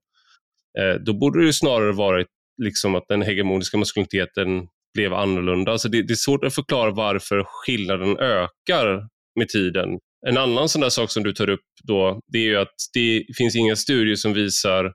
[0.79, 2.29] eh, då borde det snarare varit
[2.63, 5.73] liksom att den hegemoniska maskuliniteten blev annorlunda.
[5.73, 9.09] Alltså det, det, är svårt att förklara varför skillnaden ökar
[9.39, 9.89] med tiden.
[10.27, 13.25] En annan sån där sak som du tar upp då, det är ju att det
[13.37, 14.93] finns inga studier som visar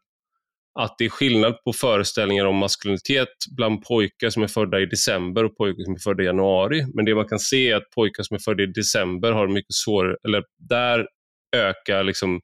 [0.80, 3.28] att det är skillnad på föreställningar om maskulinitet
[3.58, 6.86] bland pojkar som är födda i december och pojkar som är födda i januari.
[6.96, 9.74] Men det man kan se är att pojkar som är födda i december har mycket
[9.74, 11.08] svårare, eller där
[11.56, 12.42] ökar liksom,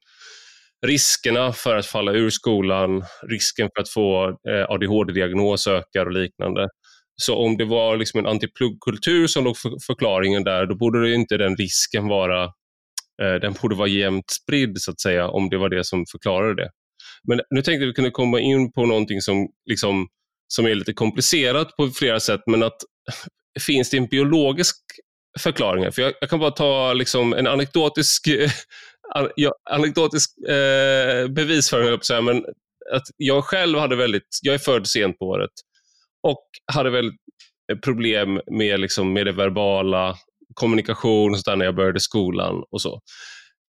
[0.86, 6.68] riskerna för att falla ur skolan, risken för att få eh, ADHD-diagnos ökar och liknande.
[7.20, 11.14] Så om det var liksom en antipluggkultur som låg för förklaringen där, då borde det
[11.14, 12.44] inte den risken vara,
[13.22, 16.62] eh, den borde vara jämnt spridd så att säga, om det var det som förklarade
[16.62, 16.70] det.
[17.28, 20.08] Men nu tänkte vi kunna komma in på någonting som, liksom,
[20.48, 22.78] som är lite komplicerat på flera sätt, men att
[23.60, 24.76] finns det en biologisk
[25.38, 25.92] förklaring?
[25.92, 28.28] För jag, jag, kan bara ta liksom en anekdotisk,
[29.36, 32.44] ja, anekdotisk eh, bevisföring, men
[32.92, 35.50] att jag själv hade väldigt, jag är född sent på året
[36.22, 37.06] och hade väl
[37.72, 40.16] eh, problem med, liksom, med det verbala,
[40.54, 43.00] kommunikation och när jag började skolan och så.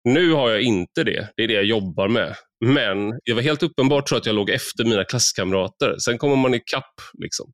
[0.04, 1.30] Nu har jag inte det.
[1.38, 2.36] Det är det jag jobbar med.
[2.66, 5.96] Men det var helt uppenbart tror att jag låg efter mina klasskamrater.
[6.00, 6.94] Sen kommer man ikapp.
[7.14, 7.52] Liksom.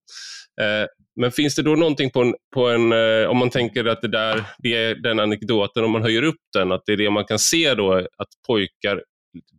[0.61, 0.87] Eh,
[1.21, 4.07] men finns det då någonting på en, på en eh, om man tänker att det
[4.07, 7.25] där, det är den anekdoten, om man höjer upp den, att det är det man
[7.25, 9.01] kan se då, att pojkar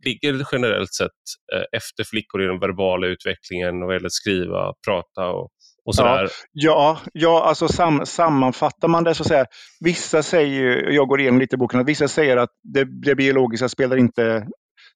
[0.05, 1.11] ligger generellt sett
[1.53, 5.49] eh, efter flickor i den verbala utvecklingen vad gäller att skriva, prata och,
[5.85, 6.29] och sådär.
[6.51, 9.45] Ja, ja, alltså sam, sammanfattar man det så säga.
[9.79, 13.69] Vissa säger, jag går igenom lite i boken, att vissa säger att det, det biologiska
[13.69, 14.47] spelar inte,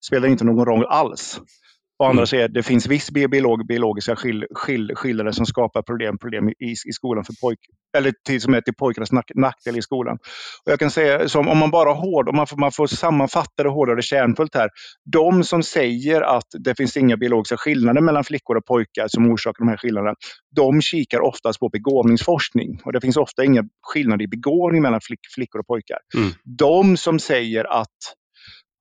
[0.06, 1.42] spelar inte någon roll alls.
[2.02, 2.46] Och andra mm.
[2.46, 6.92] att det finns viss biolog, biologiska skill, skill, skillnader som skapar problem, problem i, i
[6.94, 7.60] skolan för pojk,
[7.98, 10.18] eller till, som är till pojkarnas nack, nackdel i skolan.
[10.66, 13.64] Och jag kan säga, som, om man bara hård, om man får, man får sammanfatta
[13.64, 14.70] det hårdare kärnfullt här.
[15.12, 19.66] De som säger att det finns inga biologiska skillnader mellan flickor och pojkar som orsakar
[19.66, 20.16] de här skillnaderna,
[20.56, 22.80] de kikar oftast på begåvningsforskning.
[22.86, 25.98] Och det finns ofta inga skillnader i begåvning mellan flick, flickor och pojkar.
[26.18, 26.32] Mm.
[26.58, 27.98] De som säger att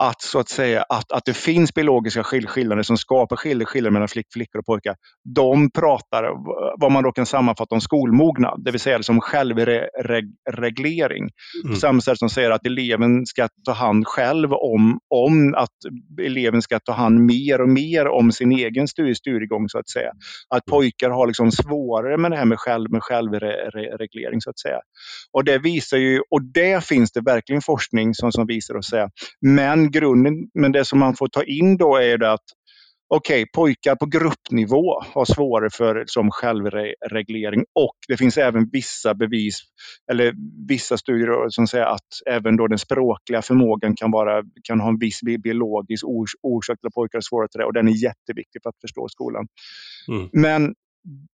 [0.02, 4.26] att, så att, säga, att, att det finns biologiska skillnader som skapar skillnader mellan flick,
[4.32, 4.96] flickor och pojkar.
[5.34, 6.24] De pratar
[6.80, 11.28] vad man då kan sammanfatta om skolmognad, det vill säga som självreglering.
[11.64, 11.74] Mm.
[11.74, 15.76] På samma sätt som säger att eleven ska ta hand själv om, om att
[16.22, 20.10] eleven ska ta hand mer och mer om sin egen studiegång så att säga.
[20.54, 20.78] Att mm.
[20.78, 24.80] pojkar har liksom svårare med det här med, själv, med självreglering så att säga.
[25.32, 29.10] Och det visar ju, och det finns det verkligen forskning som, som visar att säga.
[29.40, 32.44] Men grunden, men det som man får ta in då är det att
[33.14, 39.14] okej, okay, pojkar på gruppnivå har svårare för som självreglering och det finns även vissa
[39.14, 39.60] bevis
[40.12, 40.34] eller
[40.68, 44.98] vissa studier som säger att även då den språkliga förmågan kan, vara, kan ha en
[44.98, 46.04] viss biologisk
[46.42, 49.08] orsak till att pojkar har svårare till det och den är jätteviktig för att förstå
[49.08, 49.46] skolan.
[50.08, 50.28] Mm.
[50.32, 50.74] Men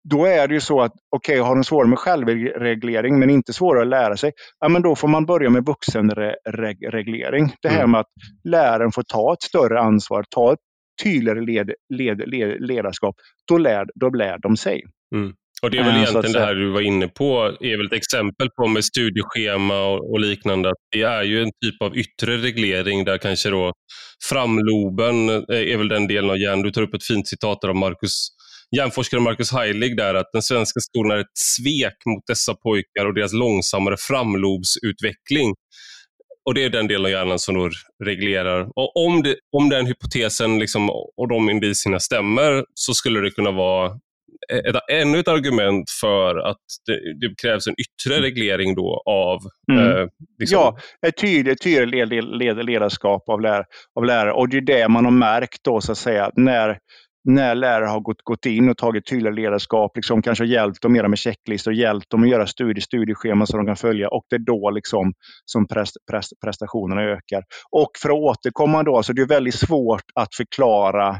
[0.09, 3.53] då är det ju så att okej, okay, har de svårare med självreglering men inte
[3.53, 7.53] svårare att lära sig, ja, men då får man börja med vuxenreglering.
[7.62, 7.91] Det här mm.
[7.91, 8.12] med att
[8.43, 10.59] läraren får ta ett större ansvar, ta ett
[11.03, 13.16] tydligare led, led, led, ledarskap.
[13.47, 14.84] Då lär, då lär de sig.
[15.16, 15.34] Mm.
[15.64, 17.93] Och Det är väl äh, egentligen det här du var inne på, är väl ett
[17.93, 20.74] exempel på med studieschema och, och, liknande.
[20.91, 23.74] Det är ju en typ av yttre reglering där kanske då
[24.30, 26.62] framloben är väl den delen av hjärnan.
[26.62, 28.28] Du tar upp ett fint citat av Marcus
[28.76, 33.13] hjärnforskaren Marcus Heilig där att den svenska skolan är ett svek mot dessa pojkar och
[33.13, 35.55] deras långsammare framlobsutveckling.
[36.45, 37.69] Och Det är den delen av hjärnan som då
[38.03, 38.61] reglerar.
[38.76, 43.51] Och om, det, om den hypotesen liksom, och de indicierna stämmer så skulle det kunna
[43.51, 43.91] vara
[44.53, 48.24] ett, ännu ett argument för att det, det krävs en yttre mm.
[48.24, 49.39] reglering då av...
[49.72, 49.97] Mm.
[49.97, 50.07] Eh,
[50.39, 50.59] liksom...
[50.59, 53.65] Ja, ett tydligt, tydligt led, led, ledarskap av, lär,
[53.95, 54.34] av lärare.
[54.34, 56.78] Och det är det man har märkt då, så att säga, när
[57.24, 61.07] när lärare har gått, gått in och tagit tydliga ledarskap, liksom kanske hjälpt dem mera
[61.07, 64.39] med checklistor, hjälpt dem att göra studie, studiescheman som de kan följa och det är
[64.39, 65.13] då liksom
[65.45, 67.43] som prest, prest, prestationerna ökar.
[67.72, 71.15] Och för att återkomma då, så det är väldigt svårt att förklara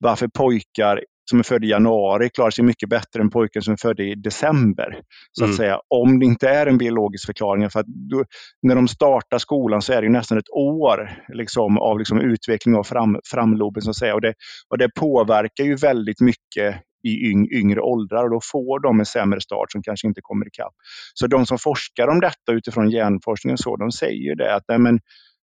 [0.00, 3.76] varför pojkar som är född i januari klarar sig mycket bättre än pojken som är
[3.76, 5.00] född i december.
[5.32, 5.56] Så att mm.
[5.56, 7.70] säga, om det inte är en biologisk förklaring.
[7.70, 8.24] För att då,
[8.62, 12.84] när de startar skolan så är det nästan ett år liksom, av liksom, utveckling av
[12.84, 13.82] fram, framloben.
[13.82, 14.14] Så att säga.
[14.14, 14.34] Och, det,
[14.68, 19.06] och det påverkar ju väldigt mycket i yng, yngre åldrar och då får de en
[19.06, 20.74] sämre start som kanske inte kommer ikapp.
[21.14, 25.00] Så de som forskar om detta utifrån hjärnforskningen så, de säger det att nej, men,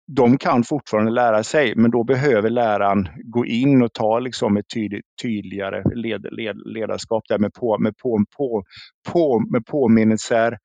[0.07, 4.69] de kan fortfarande lära sig, men då behöver läraren gå in och ta liksom ett
[4.75, 8.65] tydligt, tydligare led, led, ledarskap där med, på, med, på, på,
[9.13, 10.59] på, med påminnelser,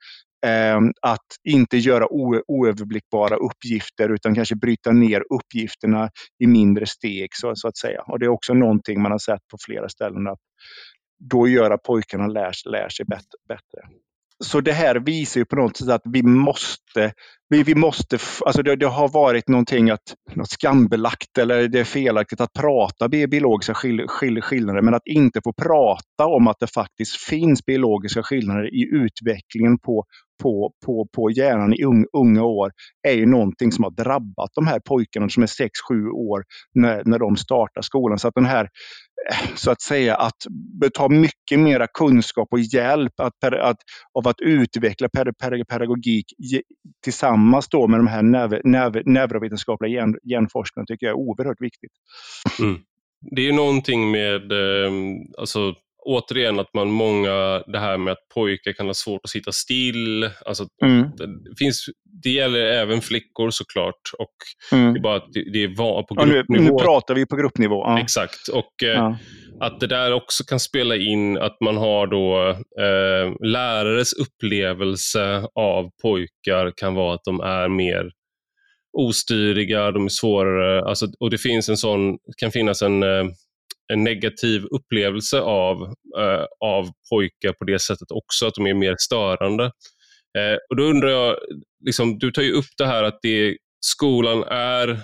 [0.45, 6.09] eh, att inte göra o, oöverblickbara uppgifter utan kanske bryta ner uppgifterna
[6.43, 8.01] i mindre steg så, så, att säga.
[8.01, 10.39] Och Det är också någonting man har sett på flera ställen att
[11.31, 13.05] då gör att pojkarna lär, lär sig
[13.47, 13.81] bättre
[14.45, 17.13] så det här visar ju på något sätt att vi måste,
[17.49, 21.83] vi, vi måste, alltså det, det har varit någonting att, något skambelagt eller det är
[21.83, 26.73] felaktigt att prata biologiska skill, skill, skillnader, men att inte få prata om att det
[26.73, 30.05] faktiskt finns biologiska skillnader i utvecklingen på,
[30.43, 32.71] på, på, på hjärnan i un, unga år
[33.07, 37.19] är ju någonting som har drabbat de här pojkarna som är 6-7 år när, när
[37.19, 38.19] de startar skolan.
[38.19, 38.69] Så att den här
[39.55, 40.35] så att säga, att
[40.93, 43.77] ta mycket mera kunskap och hjälp att, att,
[44.13, 45.09] av att utveckla
[45.69, 46.25] pedagogik
[47.03, 48.23] tillsammans då med de här
[49.09, 51.91] neurovetenskapliga hjärn, hjärnforskarna tycker jag är oerhört viktigt.
[52.59, 52.79] Mm.
[53.35, 55.73] Det är någonting med, ehm, alltså
[56.05, 60.29] återigen att man många, det här med att pojkar kan ha svårt att sitta still.
[60.45, 61.09] Alltså, mm.
[61.17, 61.85] det, finns,
[62.23, 64.01] det gäller även flickor såklart.
[64.17, 64.35] Och
[64.77, 64.93] mm.
[64.93, 66.43] Det är bara att det, det är på gruppnivå.
[66.51, 67.75] Ja, nu, nu, pratar vi på gruppnivå.
[67.75, 67.99] Ja.
[67.99, 68.47] Exakt.
[68.47, 69.17] Och eh, ja.
[69.61, 72.49] Att det där också kan spela in att man har då
[72.83, 78.11] eh, lärares upplevelse av pojkar kan vara att de är mer
[78.97, 80.81] ostyriga, de är svårare.
[80.89, 83.25] Alltså, och det finns en sån, kan finnas en eh,
[83.93, 85.81] en negativ upplevelse av,
[86.19, 89.63] eh, av pojkar på det sättet också, att de är mer störande.
[90.37, 91.35] Eh, och Då undrar jag,
[91.85, 94.99] liksom, du tar ju upp det här att det, skolan är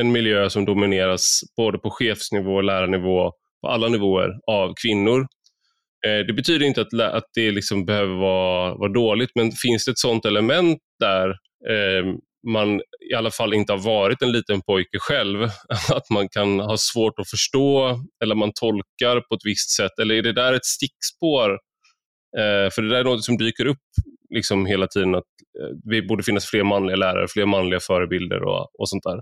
[0.00, 5.26] en miljö som domineras både på chefsnivå lärarnivå, på alla nivåer, av kvinnor.
[6.06, 9.90] Eh, det betyder inte att, att det liksom behöver vara, vara dåligt, men finns det
[9.90, 11.28] ett sånt element där
[11.68, 12.14] eh,
[12.48, 12.80] man
[13.10, 15.42] i alla fall inte har varit en liten pojke själv.
[15.94, 19.98] Att man kan ha svårt att förstå eller man tolkar på ett visst sätt.
[20.00, 21.50] Eller är det där ett stickspår?
[22.38, 23.78] Eh, för det där är något som dyker upp
[24.34, 25.14] liksom hela tiden.
[25.14, 25.24] att
[25.60, 29.20] eh, Vi borde finnas fler manliga lärare, fler manliga förebilder och, och sånt där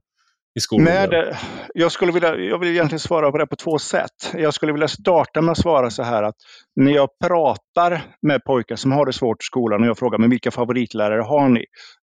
[0.59, 1.11] i skolmiljön?
[1.11, 1.37] Med,
[1.75, 4.33] jag, skulle vilja, jag vill egentligen svara på det på två sätt.
[4.35, 6.35] Jag skulle vilja starta med att svara så här att
[6.77, 10.31] när jag pratar med pojkar som har det svårt i skolan och jag frågar men
[10.31, 11.65] vilka favoritlärare har ni?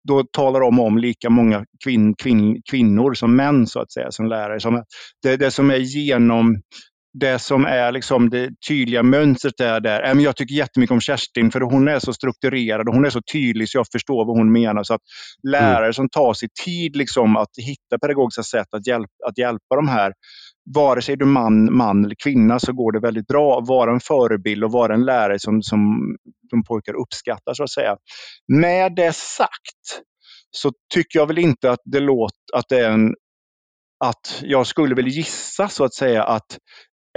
[0.09, 4.27] Då talar de om lika många kvin, kvin, kvinnor som män så att säga som
[4.27, 4.61] lärare.
[4.61, 4.83] Som,
[5.23, 6.57] det, det som är genom
[7.15, 10.21] det som är liksom det tydliga mönstret är där.
[10.21, 13.69] Jag tycker jättemycket om Kerstin för hon är så strukturerad och hon är så tydlig
[13.69, 14.83] så jag förstår vad hon menar.
[14.83, 15.01] Så att
[15.43, 15.93] lärare mm.
[15.93, 20.13] som tar sig tid liksom att hitta pedagogiska sätt att hjälpa, att hjälpa de här
[20.75, 23.93] vare sig du är man, man eller kvinna så går det väldigt bra att vara
[23.93, 25.81] en förebild och vara en lärare som, som,
[26.51, 27.97] som pojkar uppskattar så att säga.
[28.53, 30.03] Med det sagt
[30.51, 33.15] så tycker jag väl inte att det låter att det är en
[34.05, 36.59] att jag skulle väl gissa så att säga att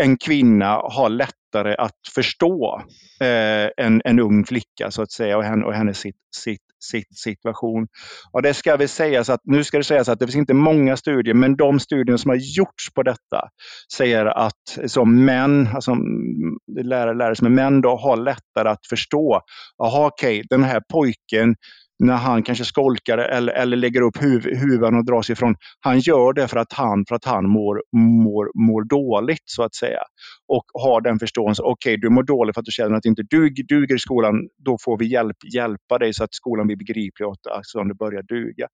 [0.02, 2.82] en kvinna har lättare att förstå
[3.22, 7.18] eh, en, en ung flicka så att säga och, henne, och hennes sitt, sitt, sitt
[7.18, 7.88] situation.
[8.32, 10.98] Och det ska väl sägas att, nu ska det sägas att det finns inte många
[10.98, 13.50] studier, men de studier som har gjorts på detta
[13.93, 18.88] säger att som män, alltså mm, lärare, lärare som är män då, har lättare att
[18.89, 19.41] förstå.
[19.78, 21.56] Jaha, okej, okay, den här pojken
[22.00, 25.56] när han kanske skolkar eller, eller lägger upp huv, huvan och drar sig ifrån.
[25.80, 29.76] Han gör det för att han, för att han mår, mår, mår dåligt så att
[29.76, 30.00] säga.
[30.48, 31.66] Och har den förståelsen.
[31.66, 34.00] Okej, okay, du mår dåligt för att du känner att du inte duger, duger i
[34.00, 34.36] skolan.
[34.66, 37.93] Då får vi hjälp, hjälpa dig så att skolan blir begriplig och att alltså, du
[37.93, 38.68] börjar duga.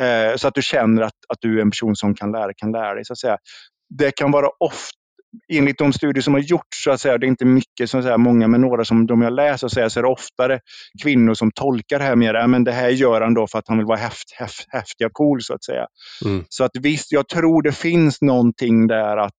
[0.00, 2.72] Eh, så att du känner att, att du är en person som kan lära, kan
[2.72, 3.04] lära dig.
[3.04, 3.38] Så att säga.
[3.98, 5.03] Det kan vara ofta
[5.52, 8.04] enligt de studier som har gjorts, så att säga, det är inte mycket, så att
[8.04, 10.60] säga, många, men några som de jag läser, så, så är det oftare
[11.02, 13.78] kvinnor som tolkar det här mer, men det här gör han då för att han
[13.78, 15.86] vill vara häft, häft, häftig och cool, så att säga.
[16.24, 16.44] Mm.
[16.48, 19.36] Så att visst, jag tror det finns någonting där att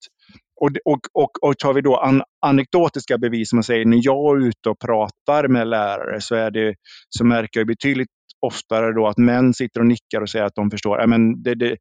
[0.62, 4.38] och, och, och, och tar vi då an, anekdotiska bevis, som man säger, när jag
[4.38, 6.76] är ute och pratar med lärare så, är det,
[7.10, 8.10] så märker jag betydligt
[8.46, 11.08] oftare då att män sitter och nickar och säger att de förstår.
[11.08, 11.78] Men det, det,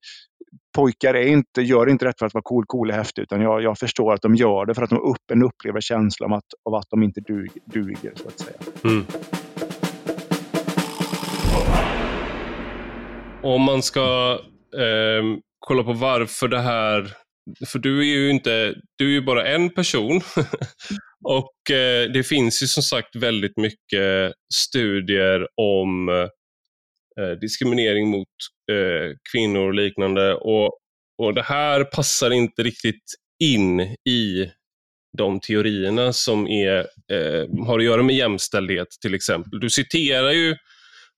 [0.74, 3.62] pojkar är inte, gör inte rätt för att vara cool, cool och häftig, utan jag,
[3.62, 6.44] jag förstår att de gör det för att de upp, en upplever känslan av att,
[6.64, 8.56] av att de inte duger, duger så att säga.
[8.84, 9.04] Mm.
[13.42, 14.38] Om man ska
[14.76, 17.12] eh, kolla på varför det här
[17.66, 20.20] för du är ju inte, du är ju bara en person.
[21.24, 26.28] och eh, det finns ju som sagt väldigt mycket studier om eh,
[27.20, 28.28] Eh, diskriminering mot
[28.72, 30.34] eh, kvinnor och liknande.
[30.34, 30.78] Och,
[31.22, 33.04] och det här passar inte riktigt
[33.44, 34.50] in i
[35.18, 36.78] de teorierna som är,
[37.12, 39.60] eh, har att göra med jämställdhet till exempel.
[39.60, 40.56] Du citerar ju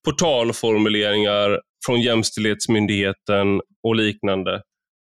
[0.05, 4.63] portalformuleringar från Jämställdhetsmyndigheten och liknande.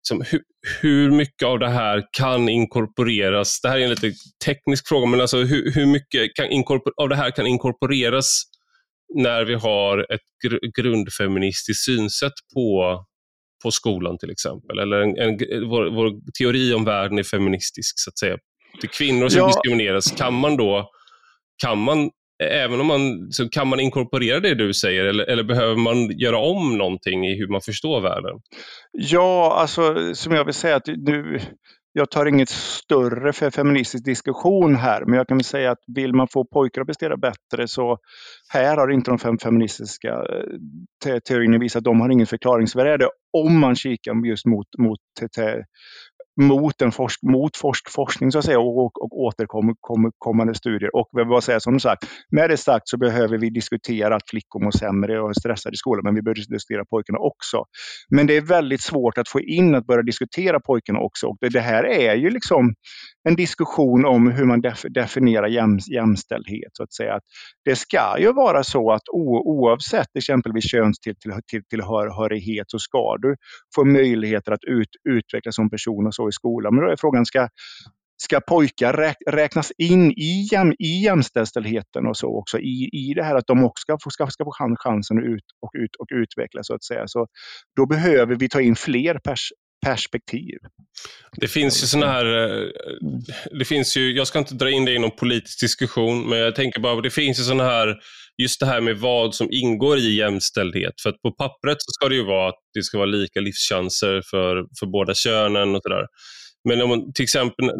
[0.08, 0.42] Som hur,
[0.80, 3.60] hur, mycket av det här kan inkorporeras?
[3.60, 4.12] Det här är en lite
[4.44, 6.46] teknisk fråga, men alltså hur, hur mycket kan
[6.96, 8.42] av det här kan inkorporeras
[9.14, 12.98] när vi har ett gr grundfeministiskt synsätt på,
[13.62, 14.78] på skolan till exempel.
[14.78, 15.38] Eller en, en,
[15.68, 18.36] vår, vår, teori om världen är feministisk, så att säga.
[18.80, 19.46] Det är kvinnor som ja.
[19.46, 20.10] diskrimineras.
[20.10, 20.90] Kan man då
[21.62, 22.10] kan man
[22.44, 26.38] även om man, så kan man inkorporera det du säger eller, eller behöver man göra
[26.38, 28.40] om någonting i hur man förstår världen?
[28.92, 31.40] Ja, alltså som jag vill säga att nu,
[31.92, 36.14] jag tar inget större för feministisk diskussion här, men jag kan väl säga att vill
[36.14, 37.98] man få pojkar att prestera bättre så
[38.48, 40.44] här har inte de fem feministiska eh,
[41.04, 41.80] te teorierna visat.
[41.80, 44.98] Att de har ingen förklaringsvärde om man kikar just mot, mot
[46.40, 50.96] mot, en forsk, mot forsk, forskning så att säga, och, och återkommande studier.
[50.96, 54.70] Och vad säger som sagt, med det sagt så behöver vi diskutera att flickor mår
[54.70, 57.64] sämre och är stressade i skolan, men vi behöver diskutera pojkarna också.
[58.10, 61.26] Men det är väldigt svårt att få in att börja diskutera pojkarna också.
[61.26, 62.74] Och det, det här är ju liksom
[63.28, 66.70] en diskussion om hur man def, definierar jäm, jämställdhet.
[66.72, 67.14] Så att säga.
[67.14, 67.22] Att
[67.64, 73.36] det ska ju vara så att o, oavsett exempelvis könstillhörighet så ska du
[73.74, 76.74] få möjligheter att ut, utvecklas som person och så i skolan.
[76.74, 77.48] Men då är frågan, ska,
[78.22, 83.34] ska pojkar räknas in i, jäm, i jämställdheten och så också i, i det här
[83.34, 86.66] att de också ska få, ska, ska få chansen att ut och, ut och utvecklas
[86.66, 87.02] så att säga.
[87.06, 87.26] Så
[87.76, 89.52] då behöver vi ta in fler pers,
[89.82, 90.58] perspektiv.
[91.36, 92.68] Det finns ju sådana här, eh,
[93.58, 96.54] det finns ju, jag ska inte dra in det i någon politisk diskussion, men jag
[96.54, 97.96] tänker bara, det finns ju sådana här,
[98.42, 100.94] just det här med vad som ingår i jämställdhet.
[101.02, 104.22] För att på pappret så ska det ju vara att det ska vara lika livschanser
[104.30, 106.06] för, för båda könen och sådär.
[106.68, 107.70] Men om man till exempel,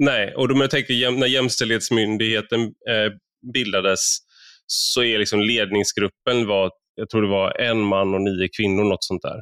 [0.00, 3.12] nej, och då jag tänker när Jämställdhetsmyndigheten eh,
[3.54, 4.18] bildades
[4.66, 9.04] så är liksom ledningsgruppen var, jag tror det var en man och nio kvinnor, något
[9.04, 9.40] sånt där.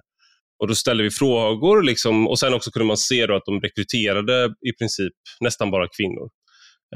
[0.60, 4.44] Och Då ställde vi frågor liksom, och sen också kunde man se att de rekryterade
[4.44, 6.28] i princip nästan bara kvinnor.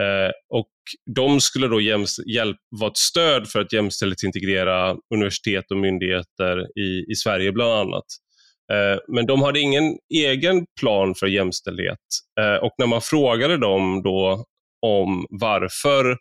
[0.00, 0.70] Eh, och
[1.14, 7.14] De skulle då hjälp, vara ett stöd för att jämställdhetsintegrera universitet och myndigheter i, i
[7.14, 8.04] Sverige bland annat.
[8.72, 11.98] Eh, men de hade ingen egen plan för jämställdhet.
[12.40, 14.44] Eh, och när man frågade dem då
[14.86, 16.16] om varför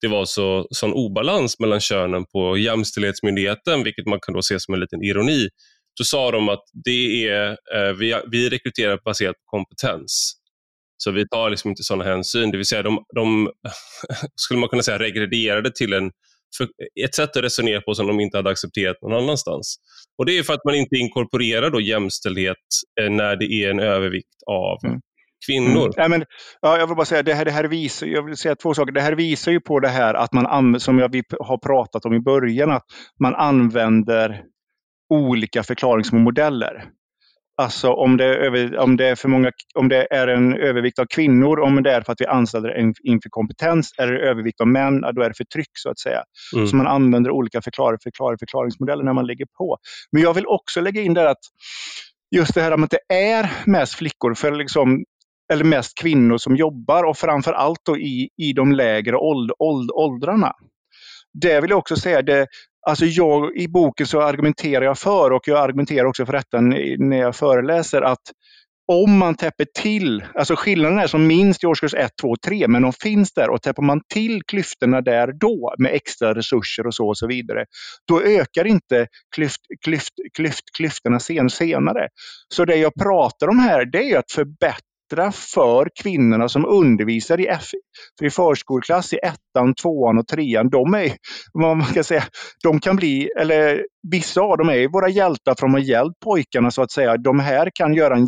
[0.00, 4.74] det var så, sån obalans mellan könen på Jämställdhetsmyndigheten, vilket man kan då se som
[4.74, 5.48] en liten ironi,
[5.98, 10.32] så sa de att det är, eh, vi, vi rekryterar baserat på kompetens.
[10.96, 12.50] Så vi tar liksom inte sådana hänsyn.
[12.50, 13.50] Det vill säga, de, de
[14.36, 16.10] skulle man kunna säga regrederade till en,
[17.04, 19.76] ett sätt att resonera på som de inte hade accepterat någon annanstans.
[20.18, 22.56] Och Det är för att man inte inkorporerar då jämställdhet
[23.00, 25.00] eh, när det är en övervikt av mm.
[25.46, 25.84] kvinnor.
[25.84, 25.92] Mm.
[25.96, 26.24] Ja, men,
[26.60, 28.92] ja, jag vill bara säga, det här, det här visar, jag vill säga två saker.
[28.92, 32.14] Det här visar ju på det här att man, som jag, vi har pratat om
[32.14, 32.84] i början, att
[33.20, 34.42] man använder
[35.10, 36.84] olika förklaringsmodeller.
[37.58, 40.98] Alltså om det, är över, om, det är för många, om det är en övervikt
[40.98, 42.78] av kvinnor, om det är för att vi anställer
[43.08, 46.22] inför kompetens, är det övervikt av män, då är det förtryck så att säga.
[46.54, 46.66] Mm.
[46.66, 49.78] Så man använder olika förklar, förklar, förklaringsmodeller när man lägger på.
[50.12, 51.40] Men jag vill också lägga in där att
[52.36, 55.04] just det här med att det är mest flickor, för liksom,
[55.52, 60.52] eller mest kvinnor som jobbar och framför allt i, i de lägre åld, åld, åldrarna.
[61.32, 62.46] Det vill jag också säga, det,
[62.88, 66.60] Alltså jag, I boken så argumenterar jag för, och jag argumenterar också för detta
[66.98, 68.22] när jag föreläser, att
[68.88, 72.82] om man täpper till, alltså skillnaden är som minst i årskurs 1, 2, 3, men
[72.82, 77.08] de finns där och täpper man till klyftorna där då med extra resurser och så
[77.08, 77.64] och så vidare,
[78.08, 82.08] då ökar inte klyft, klyft, klyft, klyftorna sen, senare.
[82.54, 87.40] Så det jag pratar om här, det är att förbättra förbättra för kvinnorna som undervisar
[87.40, 87.70] i, F,
[88.22, 90.68] i förskoleklass i ettan, tvåan och trean.
[90.68, 91.12] De är,
[91.52, 92.24] vad man kan säga,
[92.62, 96.70] de kan bli, eller vissa av dem är våra hjältar för de har hjälpt pojkarna
[96.70, 97.16] så att säga.
[97.16, 98.26] De här kan göra en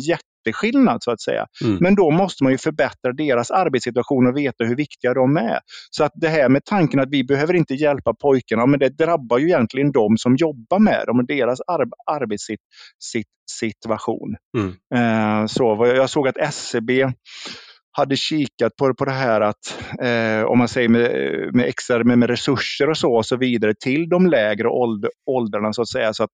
[0.49, 1.45] jätteskillnad så att säga.
[1.63, 1.77] Mm.
[1.81, 5.59] Men då måste man ju förbättra deras arbetssituation och veta hur viktiga de är.
[5.91, 9.37] Så att det här med tanken att vi behöver inte hjälpa pojkarna, men det drabbar
[9.37, 14.35] ju egentligen de som jobbar med dem och deras ar arbetssituation.
[14.57, 14.73] Mm.
[14.95, 17.07] Eh, så, jag såg att SCB
[17.91, 21.11] hade kikat på, på det här att, eh, om man säger med,
[21.53, 25.73] med extra med, med, resurser och så och så vidare till de lägre ålder, åldrarna
[25.73, 26.13] så att säga.
[26.13, 26.29] Så att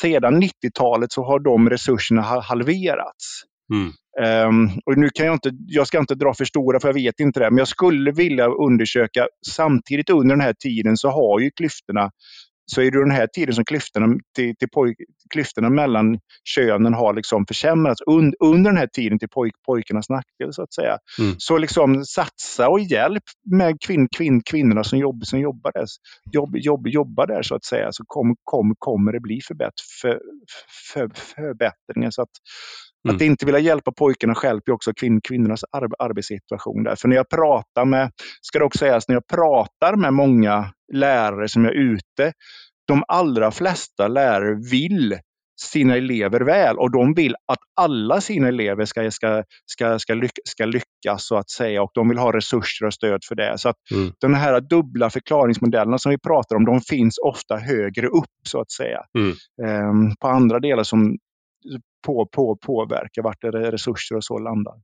[0.00, 3.42] sedan 90-talet så har de resurserna halverats.
[3.72, 3.92] Mm.
[4.48, 7.20] Um, och nu kan jag, inte, jag ska inte dra för stora för jag vet
[7.20, 11.50] inte det, men jag skulle vilja undersöka samtidigt under den här tiden så har ju
[11.50, 12.10] klyftorna
[12.66, 14.94] så är det den här tiden som klyftorna, till, till poj,
[15.32, 20.52] klyftorna mellan könen har liksom försämrats und, under den här tiden till poj, pojkarnas nackdel.
[20.52, 20.98] så att säga.
[21.18, 21.34] Mm.
[21.38, 25.86] Så liksom satsa och hjälp med kvinn, kvinn, kvinnorna som, jobb, som jobbar, där,
[26.32, 30.20] jobb, jobb, jobbar där så att säga, så kom, kom, kommer det bli förbätt, för,
[30.92, 32.10] för, förbättringar.
[32.10, 32.30] Så att,
[33.04, 33.16] Mm.
[33.16, 36.84] Att inte vilja hjälpa pojkarna hjälper också kvinn, kvinnornas ar arbetssituation.
[36.84, 36.96] Där.
[36.96, 38.10] För när jag pratar med,
[38.42, 42.32] ska det också sägas, när jag pratar med många lärare som är ute,
[42.88, 45.18] de allra flesta lärare vill
[45.60, 50.32] sina elever väl och de vill att alla sina elever ska, ska, ska, ska, lyck,
[50.44, 53.58] ska lyckas så att säga och de vill ha resurser och stöd för det.
[53.58, 54.12] Så att mm.
[54.20, 58.70] de här dubbla förklaringsmodellerna som vi pratar om, de finns ofta högre upp så att
[58.70, 59.00] säga.
[59.18, 59.88] Mm.
[59.90, 61.16] Um, på andra delar som
[62.06, 64.74] på, på, påverkar vart resurser och så landar.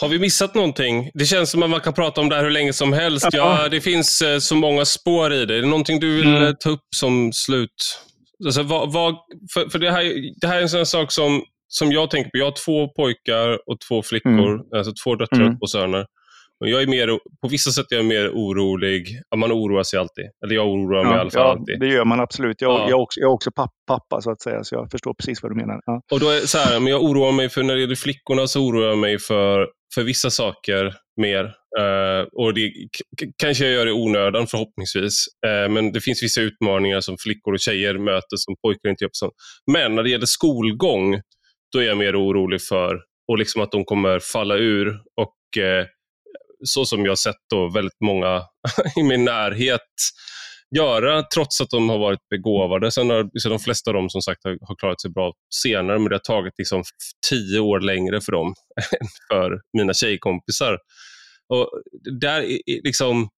[0.00, 1.10] Har vi missat någonting?
[1.14, 3.28] Det känns som att man kan prata om det här hur länge som helst.
[3.32, 5.56] Ja, det finns eh, så många spår i det.
[5.56, 6.54] Är det någonting du vill mm.
[6.60, 7.98] ta upp som slut?
[8.44, 9.14] Alltså, vad, vad,
[9.54, 12.38] för, för det, här, det här är en sån sak som, som jag tänker på.
[12.38, 14.66] Jag har två pojkar och två flickor, mm.
[14.76, 15.52] alltså två döttrar mm.
[15.52, 16.06] och två söner.
[16.62, 19.20] Och jag är mer, på vissa sätt är jag mer orolig.
[19.36, 20.24] Man oroar sig alltid.
[20.44, 21.80] Eller jag oroar mig ja, i alla fall ja, alltid.
[21.80, 22.60] Det gör man absolut.
[22.60, 22.90] Jag, ja.
[22.90, 23.50] jag, också, jag är också
[23.86, 25.80] pappa, så att säga, så jag förstår precis vad du menar.
[25.86, 26.02] Ja.
[26.12, 28.60] Och då är så här, men jag oroar mig för, när det gäller flickorna, så
[28.60, 31.44] oroar jag mig för, för vissa saker mer.
[31.80, 32.72] Uh, och det
[33.42, 35.24] kanske jag gör i onödan förhoppningsvis.
[35.46, 39.10] Uh, men det finns vissa utmaningar som flickor och tjejer möter som pojkar inte gör.
[39.72, 41.20] Men när det gäller skolgång,
[41.72, 44.88] då är jag mer orolig för och liksom att de kommer falla ur
[45.20, 45.86] och uh,
[46.64, 48.42] så som jag sett då väldigt många
[48.96, 49.80] i min närhet
[50.76, 52.90] göra, trots att de har varit begåvade.
[52.90, 55.98] Sen har så de flesta av dem som sagt har, har, klarat sig bra senare,
[55.98, 56.84] men det har tagit liksom
[57.30, 58.54] tio år längre för dem
[59.00, 60.78] än för mina tjejkompisar.
[61.48, 61.70] Och
[62.20, 63.28] där liksom,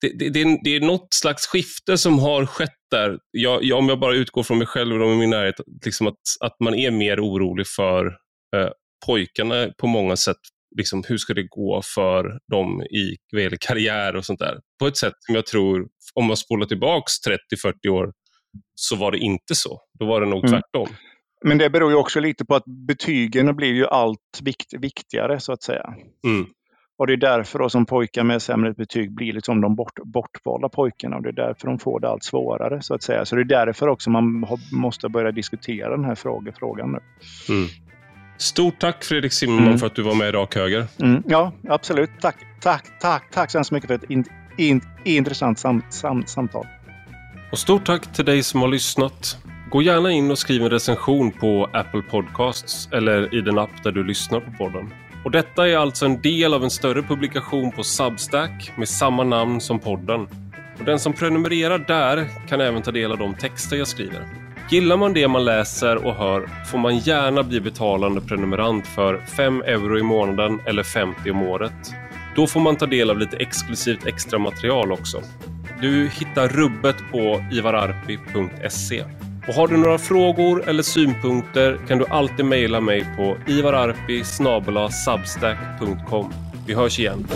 [0.00, 3.18] det, det, det, är, det är något slags skifte som har skett där.
[3.30, 6.06] Jag, jag, om jag bara utgår från mig själv och de i min närhet, liksom
[6.06, 8.06] att, att man är mer orolig för
[8.56, 8.70] eh,
[9.06, 10.36] pojkarna på många sätt
[10.76, 14.58] liksom, hur ska det gå för dem i vad gäller karriär och sånt där.
[14.78, 17.12] På ett sätt som jag tror, om man spolar tillbaks
[17.64, 18.12] 30-40 år,
[18.74, 19.80] så var det inte så.
[19.98, 20.50] Då var det nog mm.
[20.50, 20.88] tvärtom.
[21.44, 25.52] Men det beror ju också lite på att betygen blir ju allt vikt, viktigare så
[25.52, 25.94] att säga.
[26.26, 26.46] Mm.
[26.98, 30.68] Och det är därför då som pojkar med sämre betyg blir liksom de bort, bortvalda
[30.68, 33.24] pojkarna och det är därför de får det allt svårare så att säga.
[33.24, 36.98] Så det är därför också man måste börja diskutera den här frågan nu.
[37.54, 37.68] Mm.
[38.38, 39.78] Stort tack Fredrik Simon mm.
[39.78, 40.86] för att du var med i Rak Höger.
[41.00, 42.10] Mm, ja, absolut.
[42.20, 44.24] Tack, tack, tack, tack så hemskt mycket för ett in,
[44.56, 46.66] in, intressant sam, sam, samtal.
[47.52, 49.38] Och stort tack till dig som har lyssnat.
[49.70, 53.92] Gå gärna in och skriv en recension på Apple Podcasts eller i den app där
[53.92, 54.90] du lyssnar på podden.
[55.24, 59.60] Och detta är alltså en del av en större publikation på Substack med samma namn
[59.60, 60.28] som podden.
[60.78, 64.45] Och den som prenumererar där kan även ta del av de texter jag skriver.
[64.70, 69.62] Gillar man det man läser och hör får man gärna bli betalande prenumerant för 5
[69.62, 71.72] euro i månaden eller 50 om året.
[72.36, 75.20] Då får man ta del av lite exklusivt extra material också.
[75.80, 79.04] Du hittar rubbet på ivararpi.se.
[79.48, 86.32] Och har du några frågor eller synpunkter kan du alltid mejla mig på ivararpi.substack.com.
[86.66, 87.26] Vi hörs igen.